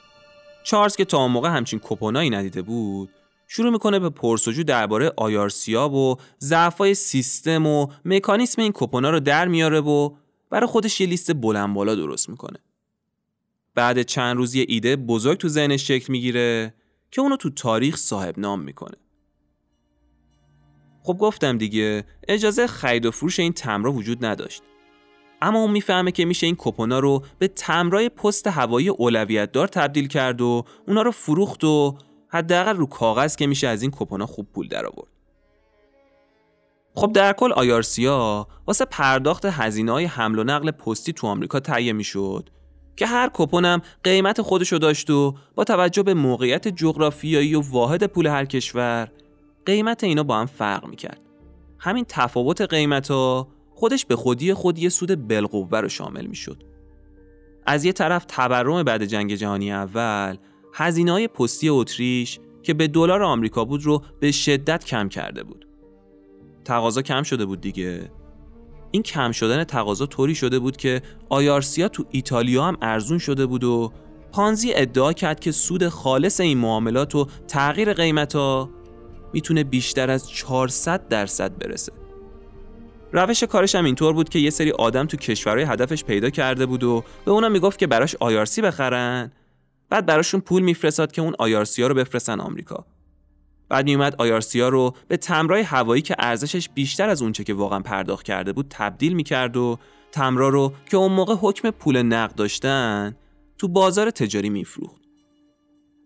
چارلز 0.63 0.95
که 0.95 1.05
تا 1.05 1.17
اون 1.17 1.31
موقع 1.31 1.49
همچین 1.49 1.79
کپونایی 1.83 2.29
ندیده 2.29 2.61
بود 2.61 3.09
شروع 3.47 3.71
می‌کنه 3.71 3.99
به 3.99 4.09
پرسجو 4.09 4.63
درباره 4.63 5.11
آیارسیا 5.17 5.89
و 5.89 6.15
ضعفای 6.39 6.93
سیستم 6.93 7.67
و 7.67 7.87
مکانیسم 8.05 8.61
این 8.61 8.71
کپونا 8.75 9.09
رو 9.09 9.19
در 9.19 9.47
میاره 9.47 9.79
و 9.79 10.15
برای 10.49 10.67
خودش 10.67 11.01
یه 11.01 11.07
لیست 11.07 11.33
بلند 11.33 11.73
بالا 11.73 11.95
درست 11.95 12.29
می‌کنه. 12.29 12.59
بعد 13.75 14.01
چند 14.01 14.37
روز 14.37 14.55
یه 14.55 14.65
ایده 14.67 14.95
بزرگ 14.95 15.37
تو 15.37 15.47
ذهنش 15.47 15.87
شکل 15.87 16.11
می‌گیره 16.11 16.73
که 17.11 17.21
اونو 17.21 17.37
تو 17.37 17.49
تاریخ 17.49 17.97
صاحب 17.97 18.39
نام 18.39 18.61
می‌کنه. 18.61 18.97
خب 21.03 21.17
گفتم 21.17 21.57
دیگه 21.57 22.05
اجازه 22.27 22.67
خرید 22.67 23.05
و 23.05 23.11
فروش 23.11 23.39
این 23.39 23.53
تمرا 23.53 23.91
وجود 23.91 24.25
نداشت. 24.25 24.63
اما 25.43 25.59
اون 25.59 25.71
می‌فهمه 25.71 26.11
که 26.11 26.25
میشه 26.25 26.45
این 26.45 26.55
کپونا 26.59 26.99
رو 26.99 27.23
به 27.39 27.47
تمرای 27.47 28.09
پست 28.09 28.47
هوایی 28.47 28.89
اولویت 28.89 29.51
دار 29.51 29.67
تبدیل 29.67 30.07
کرد 30.07 30.41
و 30.41 30.63
اونا 30.87 31.01
رو 31.01 31.11
فروخت 31.11 31.63
و 31.63 31.97
حداقل 32.27 32.77
رو 32.77 32.85
کاغذ 32.85 33.35
که 33.35 33.47
میشه 33.47 33.67
از 33.67 33.81
این 33.81 33.91
کپونا 33.91 34.25
خوب 34.25 34.47
پول 34.53 34.67
در 34.67 34.85
آورد. 34.85 35.07
خب 36.95 37.13
در 37.13 37.33
کل 37.33 37.51
آیارسیا 37.51 38.47
واسه 38.67 38.85
پرداخت 38.85 39.45
هزینه 39.45 39.91
های 39.91 40.05
حمل 40.05 40.39
و 40.39 40.43
نقل 40.43 40.71
پستی 40.71 41.13
تو 41.13 41.27
آمریکا 41.27 41.59
تهیه 41.59 41.93
می‌شد 41.93 42.49
که 42.95 43.05
هر 43.07 43.29
کپونم 43.33 43.81
قیمت 44.03 44.41
خودشو 44.41 44.77
داشت 44.77 45.09
و 45.09 45.35
با 45.55 45.63
توجه 45.63 46.03
به 46.03 46.13
موقعیت 46.13 46.67
جغرافیایی 46.67 47.55
و 47.55 47.61
واحد 47.61 48.03
پول 48.03 48.27
هر 48.27 48.45
کشور 48.45 49.11
قیمت 49.65 50.03
اینا 50.03 50.23
با 50.23 50.37
هم 50.37 50.45
فرق 50.45 50.85
می‌کرد. 50.85 51.21
همین 51.79 52.05
تفاوت 52.09 52.61
قیمت 52.61 53.11
ها 53.11 53.47
خودش 53.83 54.05
به 54.05 54.15
خودی 54.15 54.53
خود 54.53 54.79
یه 54.79 54.89
سود 54.89 55.27
بالقوه 55.27 55.79
رو 55.79 55.89
شامل 55.89 56.25
می‌شد. 56.25 56.63
از 57.65 57.85
یه 57.85 57.91
طرف 57.91 58.25
تورم 58.25 58.83
بعد 58.83 59.05
جنگ 59.05 59.35
جهانی 59.35 59.71
اول 59.71 60.37
هزینه 60.73 61.11
های 61.11 61.27
پستی 61.27 61.69
اتریش 61.69 62.39
که 62.61 62.73
به 62.73 62.87
دلار 62.87 63.23
آمریکا 63.23 63.65
بود 63.65 63.83
رو 63.83 64.01
به 64.19 64.31
شدت 64.31 64.85
کم 64.85 65.09
کرده 65.09 65.43
بود. 65.43 65.67
تقاضا 66.65 67.01
کم 67.01 67.23
شده 67.23 67.45
بود 67.45 67.61
دیگه. 67.61 68.11
این 68.91 69.03
کم 69.03 69.31
شدن 69.31 69.63
تقاضا 69.63 70.05
طوری 70.05 70.35
شده 70.35 70.59
بود 70.59 70.77
که 70.77 71.01
آیارسیا 71.29 71.87
تو 71.87 72.05
ایتالیا 72.09 72.63
هم 72.63 72.77
ارزون 72.81 73.17
شده 73.17 73.45
بود 73.45 73.63
و 73.63 73.91
پانزی 74.31 74.73
ادعا 74.73 75.13
کرد 75.13 75.39
که 75.39 75.51
سود 75.51 75.87
خالص 75.87 76.39
این 76.39 76.57
معاملات 76.57 77.15
و 77.15 77.27
تغییر 77.47 77.93
قیمت 77.93 78.35
ها 78.35 78.69
می‌تونه 79.33 79.63
بیشتر 79.63 80.09
از 80.09 80.29
400 80.29 81.07
درصد 81.07 81.57
برسه. 81.57 82.02
روش 83.13 83.43
کارش 83.43 83.75
هم 83.75 83.85
اینطور 83.85 84.13
بود 84.13 84.29
که 84.29 84.39
یه 84.39 84.49
سری 84.49 84.71
آدم 84.71 85.05
تو 85.05 85.17
کشورهای 85.17 85.63
هدفش 85.63 86.03
پیدا 86.03 86.29
کرده 86.29 86.65
بود 86.65 86.83
و 86.83 87.03
به 87.25 87.31
اونا 87.31 87.49
می‌گفت 87.49 87.79
که 87.79 87.87
براش 87.87 88.15
آیارسی 88.19 88.61
بخرن. 88.61 89.31
بعد 89.89 90.05
براشون 90.05 90.39
پول 90.39 90.63
میفرستاد 90.63 91.11
که 91.11 91.21
اون 91.21 91.35
آیارسی 91.39 91.81
ها 91.81 91.87
رو 91.87 91.95
بفرستن 91.95 92.39
آمریکا. 92.39 92.85
بعد 93.69 93.85
میومد 93.85 94.15
آیارسی 94.17 94.59
ها 94.59 94.69
رو 94.69 94.95
به 95.07 95.17
تمرای 95.17 95.61
هوایی 95.61 96.01
که 96.01 96.15
ارزشش 96.19 96.69
بیشتر 96.69 97.09
از 97.09 97.21
اونچه 97.21 97.43
که 97.43 97.53
واقعا 97.53 97.79
پرداخت 97.79 98.25
کرده 98.25 98.53
بود 98.53 98.65
تبدیل 98.69 99.13
می‌کرد 99.13 99.57
و 99.57 99.77
تمرا 100.11 100.49
رو 100.49 100.73
که 100.91 100.97
اون 100.97 101.11
موقع 101.11 101.35
حکم 101.41 101.71
پول 101.71 102.01
نقد 102.01 102.35
داشتن 102.35 103.15
تو 103.57 103.67
بازار 103.67 104.11
تجاری 104.11 104.49
میفروخت. 104.49 105.01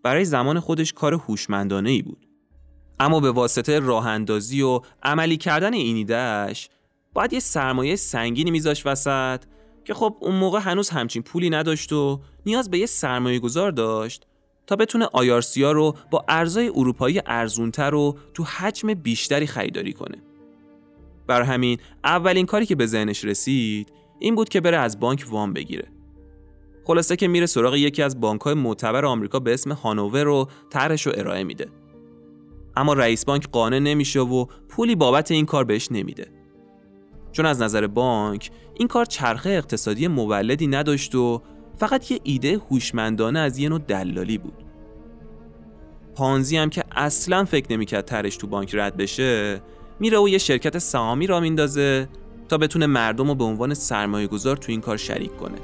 برای 0.04 0.26
زمان 0.26 0.60
خودش 0.60 0.94
کار 0.94 1.14
هوشمندانه 1.14 1.90
ای 1.90 2.02
بود. 2.02 2.28
اما 3.00 3.20
به 3.20 3.32
واسطه 3.32 3.80
راه 3.80 4.08
اندازی 4.08 4.62
و 4.62 4.82
عملی 5.04 5.38
کردن 5.38 5.74
این 5.74 5.96
ایدهش 5.96 6.70
باید 7.14 7.34
یه 7.34 7.40
سرمایه 7.40 7.96
سنگینی 7.96 8.52
میذاش 8.52 8.86
وسط 8.86 9.44
که 9.86 9.94
خب 9.94 10.18
اون 10.20 10.36
موقع 10.36 10.60
هنوز 10.60 10.90
همچین 10.90 11.24
پولی 11.24 11.50
نداشت 11.50 11.94
و 11.94 12.22
نیاز 12.46 12.72
به 12.72 12.78
یه 12.78 12.86
سرمایه 12.86 13.40
گذار 13.40 13.72
داشت 13.72 14.28
تا 14.68 14.76
بتونه 14.76 15.08
آیارسیا 15.14 15.72
رو 15.72 15.96
با 16.12 16.26
ارزای 16.28 16.68
اروپایی 16.68 17.22
ارزونتر 17.26 17.90
رو 17.90 18.18
تو 18.34 18.44
حجم 18.44 18.94
بیشتری 18.94 19.48
خریداری 19.48 19.94
کنه. 19.94 20.18
بر 21.28 21.42
همین 21.42 21.80
اولین 22.04 22.46
کاری 22.46 22.66
که 22.66 22.76
به 22.76 22.86
ذهنش 22.86 23.26
رسید 23.26 23.92
این 24.20 24.36
بود 24.36 24.50
که 24.50 24.62
بره 24.62 24.78
از 24.78 25.00
بانک 25.00 25.26
وام 25.30 25.54
بگیره. 25.54 25.88
خلاصه 26.84 27.16
که 27.16 27.28
میره 27.28 27.46
سراغ 27.46 27.76
یکی 27.76 28.04
از 28.04 28.20
بانکهای 28.20 28.54
معتبر 28.54 29.06
آمریکا 29.06 29.40
به 29.40 29.54
اسم 29.54 29.72
هانوور 29.72 30.24
رو 30.24 30.48
طرحش 30.70 31.08
رو 31.08 31.14
ارائه 31.16 31.44
میده. 31.44 31.68
اما 32.76 32.94
رئیس 32.94 33.26
بانک 33.26 33.48
قانع 33.52 33.80
نمیشه 33.80 34.20
و 34.20 34.46
پولی 34.70 34.96
بابت 34.96 35.32
این 35.32 35.46
کار 35.46 35.64
بهش 35.64 35.92
نمیده. 35.92 36.37
چون 37.38 37.46
از 37.46 37.62
نظر 37.62 37.88
بانک 37.88 38.52
این 38.74 38.88
کار 38.88 39.06
چرخه 39.06 39.50
اقتصادی 39.50 40.08
مولدی 40.08 40.68
نداشت 40.68 41.16
و 41.16 41.42
فقط 41.80 42.12
یه 42.12 42.20
ایده 42.24 42.58
هوشمندانه 42.58 43.40
از 43.40 43.58
یه 43.58 43.70
نوع 43.70 43.80
دلالی 43.80 44.38
بود. 44.38 44.64
پانزی 46.16 46.58
هم 46.58 46.70
که 46.70 46.84
اصلا 46.92 47.46
فکر 47.46 47.72
نمی‌کرد 47.72 48.06
ترش 48.06 48.38
تو 48.38 48.48
بانک 48.48 48.76
رد 48.76 48.98
بشه 48.98 49.62
میره 50.00 50.20
و 50.20 50.30
یه 50.30 50.38
شرکت 50.38 50.78
سهامی 50.78 51.28
را 51.28 51.40
میندازه 51.40 52.10
تا 52.50 52.58
بتونه 52.58 52.86
مردم 52.86 53.28
رو 53.28 53.36
به 53.36 53.44
عنوان 53.44 53.74
سرمایه 53.74 54.28
گذار 54.28 54.58
تو 54.58 54.72
این 54.72 54.82
کار 54.82 54.98
شریک 54.98 55.38
کنه 55.38 55.58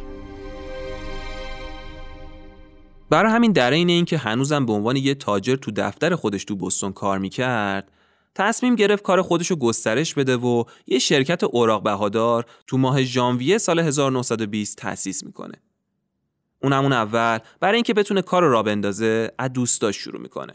برای 3.10 3.32
همین 3.32 3.52
در 3.52 3.72
این 3.72 3.90
اینکه 3.90 4.18
هنوزم 4.18 4.66
به 4.66 4.74
عنوان 4.74 4.96
یه 4.96 5.16
تاجر 5.16 5.56
تو 5.56 5.72
دفتر 5.72 6.16
خودش 6.16 6.46
تو 6.46 6.56
بستون 6.56 6.92
کار 6.92 7.20
می‌کرد 7.20 7.92
تصمیم 8.36 8.76
گرفت 8.76 9.04
کار 9.04 9.22
خودش 9.22 9.48
رو 9.52 9.56
گسترش 9.56 10.14
بده 10.14 10.38
و 10.38 10.64
یه 10.88 11.00
شرکت 11.00 11.44
اوراق 11.44 11.84
بهادار 11.84 12.46
تو 12.68 12.78
ماه 12.78 13.04
ژانویه 13.04 13.58
سال 13.58 13.80
1920 13.80 14.78
تأسیس 14.78 15.24
می‌کنه. 15.24 15.56
اون 16.64 16.74
همون 16.74 16.94
اول 16.94 17.40
برای 17.60 17.76
اینکه 17.76 17.94
بتونه 17.94 18.22
کار 18.22 18.44
را 18.44 18.64
بندازه 18.64 19.32
از 19.38 19.54
دوستاش 19.54 19.98
شروع 19.98 20.22
می‌کنه. 20.22 20.54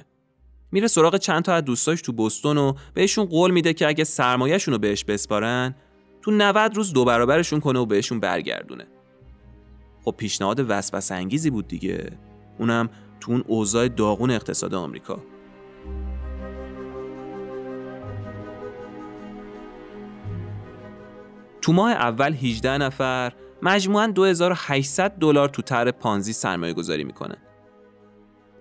میره 0.73 0.87
سراغ 0.87 1.17
چند 1.17 1.43
تا 1.43 1.55
از 1.55 1.65
دوستاش 1.65 2.03
تو 2.03 2.13
بستون 2.13 2.59
و 2.59 2.73
بهشون 2.95 3.25
قول 3.25 3.51
میده 3.51 3.75
که 3.75 3.89
اگه 3.89 4.05
سرمایهشون 4.05 4.75
رو 4.75 4.79
بهش 4.79 5.05
بسپارن 5.05 5.75
تو 6.23 6.31
90 6.31 6.77
روز 6.77 6.93
دو 6.93 7.05
برابرشون 7.05 7.61
کنه 7.61 7.79
و 7.79 7.87
بهشون 7.87 8.21
برگردونه. 8.21 8.87
خب 10.05 10.15
پیشنهاد 10.17 10.67
وسوسه 10.69 11.15
انگیزی 11.15 11.51
بود 11.51 11.69
دیگه. 11.69 12.11
اونم 12.59 12.91
تو 13.21 13.33
اون 13.33 13.45
اوضاع 13.47 13.89
داغون 13.89 14.31
اقتصاد 14.31 14.75
آمریکا. 14.75 15.23
تو 21.69 21.75
ماه 21.75 21.93
اول 21.93 22.35
18 22.35 22.79
نفر 22.79 23.33
مجموعاً 23.63 24.07
2800 24.07 25.11
دلار 25.11 25.49
تو 25.49 25.63
طرح 25.63 25.91
پانزی 25.91 26.33
سرمایه 26.33 26.73
گذاری 26.73 27.05
می‌کنه. 27.05 27.37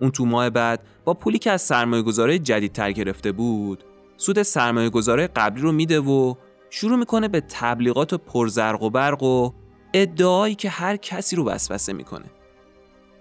اون 0.00 0.10
تو 0.10 0.24
ماه 0.24 0.50
بعد 0.50 0.82
با 1.04 1.14
پولی 1.14 1.38
که 1.38 1.50
از 1.50 1.62
سرمایه 1.62 2.02
گذاره 2.02 2.38
جدیدتر 2.38 2.92
گرفته 2.92 3.32
بود 3.32 3.84
سود 4.16 4.42
سرمایه 4.42 4.90
گذاره 4.90 5.26
قبلی 5.26 5.62
رو 5.62 5.72
میده 5.72 6.00
و 6.00 6.34
شروع 6.70 6.98
می‌کنه 6.98 7.28
به 7.28 7.40
تبلیغات 7.48 8.12
و 8.12 8.18
پرزرق 8.18 8.82
و 8.82 8.90
برق 8.90 9.22
و 9.22 9.52
ادعایی 9.94 10.54
که 10.54 10.68
هر 10.68 10.96
کسی 10.96 11.36
رو 11.36 11.44
وسوسه 11.44 11.92
می‌کنه. 11.92 12.26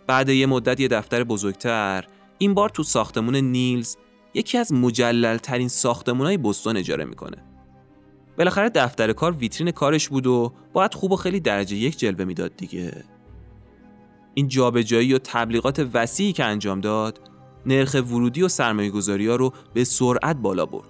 بعد 0.07 0.29
یه 0.29 0.45
مدت 0.45 0.79
یه 0.79 0.87
دفتر 0.87 1.23
بزرگتر 1.23 2.05
این 2.37 2.53
بار 2.53 2.69
تو 2.69 2.83
ساختمون 2.83 3.35
نیلز 3.35 3.95
یکی 4.33 4.57
از 4.57 4.73
مجلل 4.73 5.37
ترین 5.37 5.67
ساختمون 5.67 6.37
بستون 6.37 6.77
اجاره 6.77 7.05
می‌کنه. 7.05 7.56
بالاخره 8.37 8.69
دفتر 8.69 9.13
کار 9.13 9.31
ویترین 9.31 9.71
کارش 9.71 10.09
بود 10.09 10.27
و 10.27 10.53
باید 10.73 10.93
خوب 10.93 11.11
و 11.11 11.15
خیلی 11.15 11.39
درجه 11.39 11.75
یک 11.75 11.99
جلوه 11.99 12.25
می‌داد 12.25 12.55
دیگه. 12.57 13.03
این 14.33 14.47
جابجایی 14.47 15.13
و 15.13 15.19
تبلیغات 15.23 15.87
وسیعی 15.93 16.33
که 16.33 16.43
انجام 16.43 16.81
داد 16.81 17.19
نرخ 17.65 17.93
ورودی 17.93 18.41
و 18.41 18.47
سرمایه 18.47 18.89
گذاری 18.89 19.27
ها 19.27 19.35
رو 19.35 19.53
به 19.73 19.83
سرعت 19.83 20.35
بالا 20.35 20.65
برد. 20.65 20.87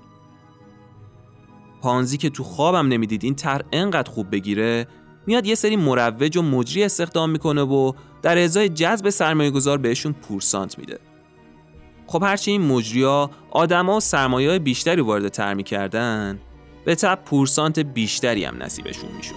پانزی 1.81 2.17
که 2.17 2.29
تو 2.29 2.43
خوابم 2.43 2.87
نمی‌دید 2.87 3.23
این 3.23 3.35
طرح 3.35 3.65
انقدر 3.71 4.11
خوب 4.11 4.31
بگیره 4.31 4.87
میاد 5.27 5.45
یه 5.45 5.55
سری 5.55 5.75
مروج 5.75 6.37
و 6.37 6.41
مجری 6.41 6.83
استخدام 6.83 7.29
می‌کنه 7.29 7.61
و 7.61 7.93
در 8.21 8.37
ازای 8.37 8.69
جذب 8.69 9.09
سرمایه 9.09 9.51
گذار 9.51 9.77
بهشون 9.77 10.13
پورسانت 10.13 10.79
میده. 10.79 10.99
خب 12.07 12.23
هرچی 12.23 12.51
این 12.51 12.61
مجریا 12.61 13.29
آدما 13.51 13.97
و 13.97 13.99
سرمایه 13.99 14.59
بیشتری 14.59 15.01
وارد 15.01 15.27
تر 15.27 15.53
می‌کردن 15.53 16.39
به 16.87 16.95
تب 16.95 17.19
پورسانت 17.25 17.79
بیشتری 17.79 18.45
هم 18.45 18.63
نصیبشون 18.63 19.09
می‌شد. 19.17 19.35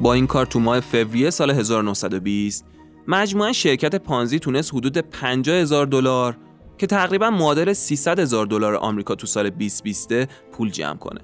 با 0.00 0.14
این 0.14 0.26
کار 0.26 0.46
تو 0.46 0.60
ماه 0.60 0.80
فوریه 0.80 1.30
سال 1.30 1.50
1920 1.50 2.64
مجموعا 3.08 3.52
شرکت 3.52 3.94
پانزی 3.94 4.38
تونست 4.38 4.74
حدود 4.74 4.98
50 4.98 5.56
هزار 5.56 5.86
دلار 5.86 6.36
که 6.78 6.86
تقریبا 6.86 7.30
معادل 7.30 7.72
300 7.72 8.18
هزار 8.18 8.46
دلار 8.46 8.74
آمریکا 8.74 9.14
تو 9.14 9.26
سال 9.26 9.50
2020 9.50 10.12
پول 10.52 10.70
جمع 10.70 10.98
کنه. 10.98 11.20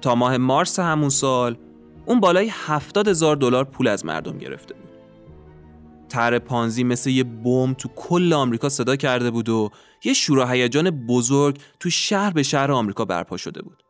تا 0.00 0.14
ماه 0.14 0.36
مارس 0.36 0.78
همون 0.78 1.08
سال 1.08 1.58
اون 2.06 2.20
بالای 2.20 2.48
70 2.52 3.08
هزار 3.08 3.36
دلار 3.36 3.64
پول 3.64 3.88
از 3.88 4.04
مردم 4.04 4.38
گرفته 4.38 4.74
بود. 4.74 4.87
تر 6.08 6.38
پانزی 6.38 6.84
مثل 6.84 7.10
یه 7.10 7.24
بم 7.24 7.74
تو 7.74 7.88
کل 7.96 8.32
آمریکا 8.32 8.68
صدا 8.68 8.96
کرده 8.96 9.30
بود 9.30 9.48
و 9.48 9.70
یه 10.04 10.12
شور 10.12 10.52
هیجان 10.52 10.90
بزرگ 10.90 11.58
تو 11.80 11.90
شهر 11.90 12.30
به 12.30 12.42
شهر 12.42 12.72
آمریکا 12.72 13.04
برپا 13.04 13.36
شده 13.36 13.62
بود. 13.62 13.82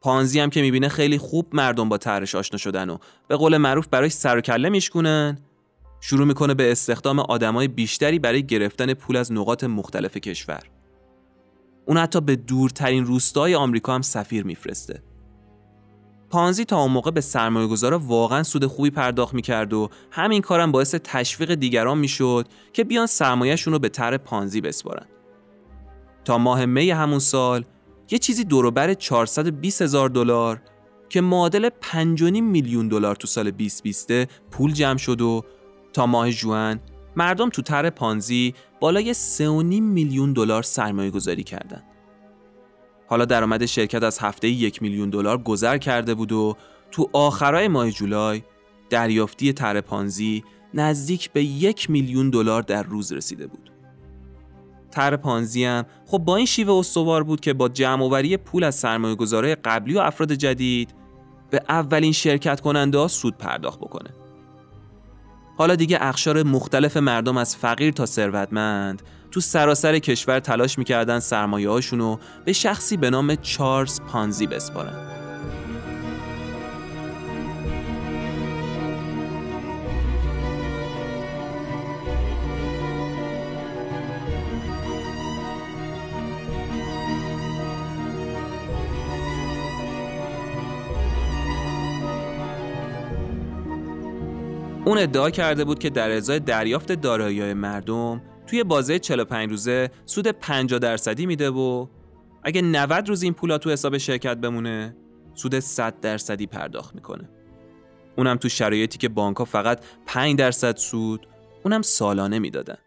پانزی 0.00 0.40
هم 0.40 0.50
که 0.50 0.62
می‌بینه 0.62 0.88
خیلی 0.88 1.18
خوب 1.18 1.46
مردم 1.52 1.88
با 1.88 1.98
طرحش 1.98 2.34
آشنا 2.34 2.58
شدن 2.58 2.90
و 2.90 2.98
به 3.28 3.36
قول 3.36 3.56
معروف 3.56 3.86
برای 3.86 4.08
سر 4.08 4.38
و 4.38 4.40
کله 4.40 4.68
میشکونن 4.68 5.38
شروع 6.00 6.26
می‌کنه 6.26 6.54
به 6.54 6.72
استخدام 6.72 7.18
آدمای 7.18 7.68
بیشتری 7.68 8.18
برای 8.18 8.46
گرفتن 8.46 8.94
پول 8.94 9.16
از 9.16 9.32
نقاط 9.32 9.64
مختلف 9.64 10.16
کشور. 10.16 10.62
اون 11.86 11.96
حتی 11.96 12.20
به 12.20 12.36
دورترین 12.36 13.04
روستای 13.04 13.54
آمریکا 13.54 13.94
هم 13.94 14.02
سفیر 14.02 14.44
میفرسته. 14.44 15.02
پانزی 16.34 16.64
تا 16.64 16.82
اون 16.82 16.92
موقع 16.92 17.10
به 17.10 17.20
سرمایه 17.20 17.66
گذارا 17.66 17.98
واقعا 17.98 18.42
سود 18.42 18.66
خوبی 18.66 18.90
پرداخت 18.90 19.34
می‌کرد 19.34 19.72
و 19.72 19.88
همین 20.10 20.42
کارم 20.42 20.72
باعث 20.72 20.94
تشویق 20.94 21.54
دیگران 21.54 21.98
می‌شد 21.98 22.48
که 22.72 22.84
بیان 22.84 23.06
سرمایهشون 23.06 23.72
رو 23.72 23.78
به 23.78 23.88
طرح 23.88 24.16
پانزی 24.16 24.60
بسپارن. 24.60 25.06
تا 26.24 26.38
ماه 26.38 26.66
می 26.66 26.90
همون 26.90 27.18
سال 27.18 27.64
یه 28.10 28.18
چیزی 28.18 28.44
دوروبر 28.44 28.94
420 28.94 29.82
هزار 29.82 30.08
دلار 30.08 30.62
که 31.08 31.20
معادل 31.20 31.68
5.5 31.68 32.40
میلیون 32.40 32.88
دلار 32.88 33.16
تو 33.16 33.26
سال 33.26 33.50
2020 33.50 34.24
پول 34.50 34.72
جمع 34.72 34.98
شد 34.98 35.20
و 35.20 35.44
تا 35.92 36.06
ماه 36.06 36.30
جوان 36.30 36.80
مردم 37.16 37.48
تو 37.48 37.62
طرح 37.62 37.90
پانزی 37.90 38.54
بالای 38.80 39.14
3.5 39.14 39.80
میلیون 39.80 40.32
دلار 40.32 40.62
سرمایه 40.62 41.10
گذاری 41.10 41.42
کردند. 41.42 41.93
حالا 43.06 43.24
درآمد 43.24 43.66
شرکت 43.66 44.02
از 44.02 44.18
هفته 44.18 44.48
یک 44.48 44.82
میلیون 44.82 45.10
دلار 45.10 45.38
گذر 45.38 45.78
کرده 45.78 46.14
بود 46.14 46.32
و 46.32 46.56
تو 46.90 47.10
آخرای 47.12 47.68
ماه 47.68 47.90
جولای 47.90 48.42
دریافتی 48.90 49.52
تر 49.52 49.80
پانزی 49.80 50.44
نزدیک 50.74 51.32
به 51.32 51.44
یک 51.44 51.90
میلیون 51.90 52.30
دلار 52.30 52.62
در 52.62 52.82
روز 52.82 53.12
رسیده 53.12 53.46
بود. 53.46 53.70
تر 54.90 55.16
پانزی 55.16 55.64
هم 55.64 55.84
خب 56.06 56.18
با 56.18 56.36
این 56.36 56.46
شیوه 56.46 56.72
استوار 56.72 57.22
بود 57.22 57.40
که 57.40 57.52
با 57.52 57.68
جمع 57.68 58.36
پول 58.36 58.64
از 58.64 58.74
سرمایه 58.74 59.16
قبلی 59.64 59.94
و 59.94 59.98
افراد 59.98 60.32
جدید 60.32 60.94
به 61.50 61.60
اولین 61.68 62.12
شرکت 62.12 62.60
کننده 62.60 63.08
سود 63.08 63.38
پرداخت 63.38 63.78
بکنه. 63.78 64.10
حالا 65.56 65.74
دیگه 65.74 65.98
اخشار 66.00 66.42
مختلف 66.42 66.96
مردم 66.96 67.36
از 67.36 67.56
فقیر 67.56 67.92
تا 67.92 68.06
ثروتمند 68.06 69.02
تو 69.30 69.40
سراسر 69.40 69.98
کشور 69.98 70.40
تلاش 70.40 70.78
می‌کردن 70.78 71.18
سرمایه 71.18 71.70
هاشونو 71.70 72.16
به 72.44 72.52
شخصی 72.52 72.96
به 72.96 73.10
نام 73.10 73.34
چارلز 73.34 74.00
پانزی 74.00 74.46
بسپارن. 74.46 75.23
اون 94.86 94.98
ادعا 94.98 95.30
کرده 95.30 95.64
بود 95.64 95.78
که 95.78 95.90
در 95.90 96.10
ازای 96.10 96.40
دریافت 96.40 96.92
دارایی 96.92 97.54
مردم 97.54 98.22
توی 98.46 98.64
بازه 98.64 98.98
45 98.98 99.50
روزه 99.50 99.90
سود 100.06 100.28
50 100.28 100.78
درصدی 100.78 101.26
میده 101.26 101.50
و 101.50 101.86
اگه 102.42 102.62
90 102.62 103.08
روز 103.08 103.22
این 103.22 103.34
پولا 103.34 103.58
تو 103.58 103.70
حساب 103.70 103.98
شرکت 103.98 104.36
بمونه 104.36 104.96
سود 105.34 105.58
100 105.58 106.00
درصدی 106.00 106.46
پرداخت 106.46 106.94
می‌کنه. 106.94 107.28
اونم 108.16 108.36
تو 108.36 108.48
شرایطی 108.48 108.98
که 108.98 109.08
بانکها 109.08 109.44
فقط 109.44 109.84
5 110.06 110.38
درصد 110.38 110.76
سود 110.76 111.26
اونم 111.64 111.82
سالانه 111.82 112.38
می‌دادن. 112.38 112.78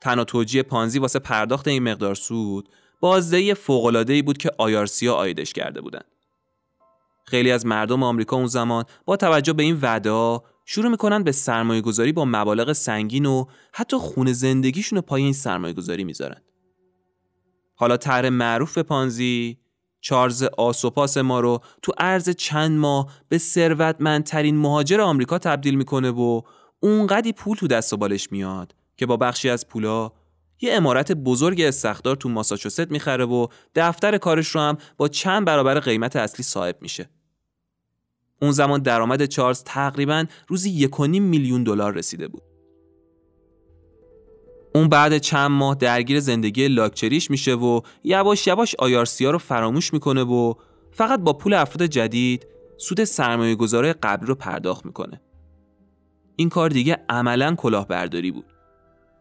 تنها 0.00 0.24
توجیه 0.24 0.62
پانزی 0.62 0.98
واسه 0.98 1.18
پرداخت 1.18 1.68
این 1.68 1.82
مقدار 1.82 2.14
سود 2.14 2.68
بازدهی 3.00 3.54
فوق‌العاده‌ای 3.54 4.22
بود 4.22 4.38
که 4.38 4.50
آیارسیا 4.58 5.14
آیدش 5.14 5.52
کرده 5.52 5.80
بودن. 5.80 6.02
خیلی 7.24 7.52
از 7.52 7.66
مردم 7.66 8.02
آمریکا 8.02 8.36
اون 8.36 8.46
زمان 8.46 8.84
با 9.04 9.16
توجه 9.16 9.52
به 9.52 9.62
این 9.62 9.78
وعده 9.82 10.10
شروع 10.64 10.90
می‌کنن 10.90 11.22
به 11.22 11.32
سرمایه 11.32 11.80
گذاری 11.80 12.12
با 12.12 12.24
مبالغ 12.24 12.72
سنگین 12.72 13.26
و 13.26 13.44
حتی 13.72 13.96
خون 13.96 14.32
زندگیشون 14.32 14.96
رو 14.96 15.02
پای 15.02 15.22
این 15.22 15.32
سرمایه 15.32 15.74
گذاری 15.74 16.04
می‌ذارن. 16.04 16.40
حالا 17.74 17.96
طرح 17.96 18.28
معروف 18.28 18.74
به 18.74 18.82
پانزی 18.82 19.58
چارز 20.00 20.42
آسوپاس 20.42 21.16
ما 21.16 21.40
رو 21.40 21.60
تو 21.82 21.92
عرض 21.98 22.30
چند 22.30 22.78
ماه 22.78 23.12
به 23.28 23.38
ثروتمندترین 23.38 24.56
مهاجر 24.56 25.00
آمریکا 25.00 25.38
تبدیل 25.38 25.74
می‌کنه 25.74 26.10
و 26.10 26.42
اونقدی 26.80 27.32
پول 27.32 27.56
تو 27.56 27.66
دست 27.66 27.92
و 27.92 27.96
بالش 27.96 28.32
میاد 28.32 28.74
که 28.96 29.06
با 29.06 29.16
بخشی 29.16 29.50
از 29.50 29.68
پولا 29.68 30.12
یه 30.60 30.74
امارت 30.74 31.12
بزرگ 31.12 31.60
استخدار 31.60 32.16
تو 32.16 32.28
ماساچوست 32.28 32.90
می‌خره 32.90 33.24
و 33.24 33.46
دفتر 33.74 34.18
کارش 34.18 34.48
رو 34.48 34.60
هم 34.60 34.78
با 34.96 35.08
چند 35.08 35.44
برابر 35.44 35.80
قیمت 35.80 36.16
اصلی 36.16 36.44
صاحب 36.44 36.76
میشه. 36.80 37.10
اون 38.42 38.52
زمان 38.52 38.82
درآمد 38.82 39.24
چارلز 39.24 39.62
تقریبا 39.64 40.24
روزی 40.48 40.70
یک 40.70 41.00
میلیون 41.00 41.64
دلار 41.64 41.94
رسیده 41.94 42.28
بود. 42.28 42.42
اون 44.74 44.88
بعد 44.88 45.18
چند 45.18 45.50
ماه 45.50 45.74
درگیر 45.74 46.20
زندگی 46.20 46.68
لاکچریش 46.68 47.30
میشه 47.30 47.54
و 47.54 47.80
یواش 48.04 48.46
یواش 48.46 48.74
آیارسیا 48.78 49.30
رو 49.30 49.38
فراموش 49.38 49.92
می‌کنه 49.92 50.22
و 50.22 50.54
فقط 50.92 51.20
با 51.20 51.32
پول 51.32 51.54
افراد 51.54 51.86
جدید 51.86 52.46
سود 52.76 53.04
سرمایه 53.04 53.54
گذاره 53.54 53.92
قبلی 53.92 54.26
رو 54.26 54.34
پرداخت 54.34 54.86
می‌کنه. 54.86 55.20
این 56.36 56.48
کار 56.48 56.70
دیگه 56.70 56.98
عملا 57.08 57.54
کلاهبرداری 57.54 58.30
بود. 58.30 58.44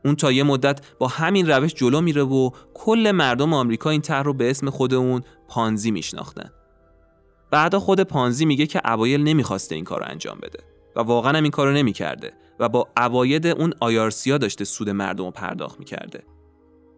اون 0.05 0.15
تا 0.15 0.31
یه 0.31 0.43
مدت 0.43 0.81
با 0.99 1.07
همین 1.07 1.49
روش 1.49 1.73
جلو 1.73 2.01
میره 2.01 2.23
و 2.23 2.49
کل 2.73 3.11
مردم 3.11 3.53
آمریکا 3.53 3.89
این 3.89 4.01
طرح 4.01 4.23
رو 4.23 4.33
به 4.33 4.49
اسم 4.49 4.69
خود 4.69 4.93
اون 4.93 5.21
پانزی 5.47 5.91
میشناختن. 5.91 6.51
بعدا 7.51 7.79
خود 7.79 8.01
پانزی 8.01 8.45
میگه 8.45 8.65
که 8.65 8.91
اوایل 8.91 9.23
نمی‌خواسته 9.23 9.75
این 9.75 9.83
کار 9.83 9.99
رو 9.99 10.05
انجام 10.09 10.37
بده 10.41 10.59
و 10.95 10.99
واقعا 10.99 11.37
هم 11.37 11.43
این 11.43 11.51
کارو 11.51 11.71
نمی‌کرده 11.71 12.33
و 12.59 12.69
با 12.69 12.87
عواید 12.97 13.47
اون 13.47 13.73
آیارسیا 13.79 14.37
داشته 14.37 14.65
سود 14.65 14.89
مردم 14.89 15.25
رو 15.25 15.31
پرداخت 15.31 15.79
می‌کرده. 15.79 16.23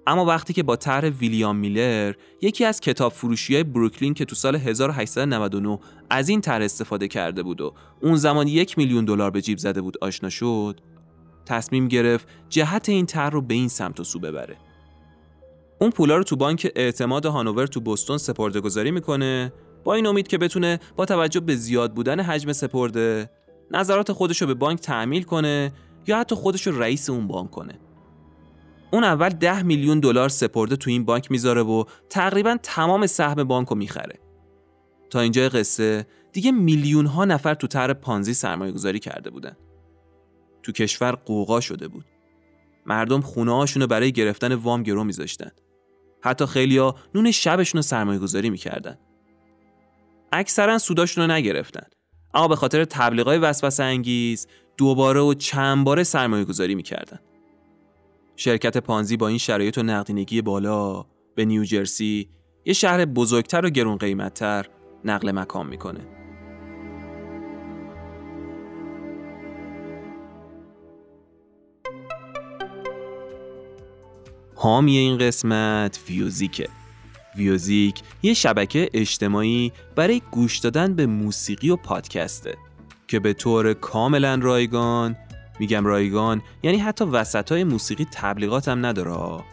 اما 0.08 0.26
وقتی 0.26 0.54
که 0.54 0.64
با 0.64 0.76
طرح 0.76 1.10
ویلیام 1.10 1.56
میلر 1.56 2.14
یکی 2.42 2.66
از 2.66 2.80
کتاب 2.80 3.12
فروشی 3.12 3.54
های 3.54 3.64
بروکلین 3.64 4.14
که 4.14 4.26
تو 4.26 4.36
سال 4.36 4.56
1899 4.56 5.80
از 6.10 6.30
این 6.30 6.42
طرح 6.42 6.64
استفاده 6.64 7.08
کرده 7.08 7.44
بود 7.44 7.62
و 7.62 7.74
اون 8.02 8.16
زمان 8.16 8.48
یک 8.48 8.78
میلیون 8.78 9.06
دلار 9.06 9.32
به 9.32 9.42
جیب 9.42 9.58
زده 9.58 9.82
بود 9.82 9.98
آشنا 10.02 10.30
شد 10.30 10.80
تصمیم 11.46 11.88
گرفت 11.88 12.28
جهت 12.50 12.90
این 12.90 13.06
طرح 13.06 13.30
رو 13.30 13.42
به 13.42 13.54
این 13.54 13.68
سمت 13.68 14.00
و 14.00 14.04
سو 14.04 14.20
ببره 14.20 14.58
اون 15.80 15.90
پولا 15.90 16.18
رو 16.18 16.24
تو 16.24 16.36
بانک 16.36 16.72
اعتماد 16.76 17.26
هانوور 17.26 17.68
تو 17.68 17.80
بوستون 17.80 18.18
سپرده 18.18 18.60
گذاری 18.60 18.92
می‌کنه 18.92 19.54
با 19.84 19.94
این 19.94 20.08
امید 20.08 20.28
که 20.28 20.38
بتونه 20.38 20.80
با 20.96 21.06
توجه 21.06 21.40
به 21.40 21.56
زیاد 21.56 21.94
بودن 21.94 22.20
حجم 22.20 22.54
سپرده 22.54 23.30
نظرات 23.72 24.12
خودش 24.12 24.42
رو 24.42 24.48
به 24.48 24.54
بانک 24.54 24.80
تعمیل 24.80 25.24
کنه 25.24 25.72
یا 26.08 26.20
حتی 26.20 26.36
خودش 26.36 26.68
رو 26.68 26.80
رئیس 26.80 27.10
اون 27.10 27.28
بانک 27.28 27.52
کنه. 27.52 27.80
اون 28.92 29.04
اول 29.04 29.30
10 29.30 29.64
میلیون 29.64 30.00
دلار 30.00 30.30
سپرده 30.30 30.76
تو 30.76 30.90
این 30.90 31.06
بانک 31.06 31.32
می‌ذاره 31.32 31.62
و 31.62 31.84
تقریبا 32.10 32.58
تمام 32.64 33.08
سهم 33.08 33.44
بانک 33.44 33.68
رو 33.68 33.76
می‌خره. 33.76 34.20
تا 35.10 35.20
اینجای 35.20 35.50
قصه 35.50 36.08
دیگه 36.34 36.52
میلیون 36.52 37.06
ها 37.06 37.26
نفر 37.26 37.54
تو 37.54 37.68
طرح 37.68 37.94
پانزی 37.94 38.34
سرمایه 38.34 38.72
گذاری 38.72 39.00
کرده 39.00 39.30
بودن. 39.30 39.58
تو 40.64 40.72
کشور 40.72 41.12
قوقا 41.12 41.60
شده 41.60 41.88
بود. 41.88 42.06
مردم 42.86 43.22
خونه 43.22 43.56
هاشونو 43.56 43.88
برای 43.88 44.12
گرفتن 44.12 44.54
وام 44.54 44.84
گرو 44.84 45.04
میذاشتن. 45.04 45.52
حتی 46.24 46.46
خیلیا 46.46 46.96
نون 47.16 47.32
شبشون 47.32 47.80
رو 47.80 47.82
سرمایه 47.82 48.20
گذاری 48.20 48.50
می‌کردن. 48.50 48.98
اکثرا 50.32 50.78
سوداشون 50.78 51.24
رو 51.24 51.32
نگرفتن. 51.32 51.88
اما 52.34 52.48
به 52.48 52.56
خاطر 52.56 52.86
تبلیغای 52.86 53.38
وسوسه 53.38 53.84
انگیز 53.84 54.48
دوباره 54.78 55.20
و 55.20 55.34
چند 55.34 55.86
باره 55.86 56.04
سرمایه 56.04 56.46
گذاری 56.46 56.76
می‌کردن. 56.76 57.20
شرکت 58.36 58.78
پانزی 58.78 59.18
با 59.18 59.28
این 59.28 59.38
شرایط 59.38 59.78
و 59.78 59.84
نقدینگی 59.84 60.42
بالا 60.42 61.06
به 61.36 61.46
نیوجرسی 61.46 62.30
یه 62.66 62.74
شهر 62.74 63.06
بزرگتر 63.06 63.66
و 63.66 63.70
گرون 63.70 63.98
قیمتتر 63.98 64.66
نقل 65.06 65.32
مکان 65.32 65.68
می‌کنه. 65.68 66.00
حامی 74.56 74.98
این 74.98 75.18
قسمت 75.18 76.00
ویوزیکه 76.08 76.81
ویوزیک 77.38 78.02
یه 78.24 78.34
شبکه 78.34 78.90
اجتماعی 78.94 79.72
برای 79.96 80.22
گوش 80.32 80.58
دادن 80.58 80.96
به 80.96 81.06
موسیقی 81.06 81.70
و 81.70 81.76
پادکسته 81.76 82.58
که 83.08 83.20
به 83.20 83.34
طور 83.34 83.74
کاملا 83.74 84.36
رایگان 84.36 85.16
میگم 85.60 85.86
رایگان 85.86 86.42
یعنی 86.64 86.78
حتی 86.78 87.06
وسط 87.06 87.52
های 87.52 87.64
موسیقی 87.64 88.08
تبلیغات 88.14 88.68
هم 88.68 88.86
نداره. 88.86 89.44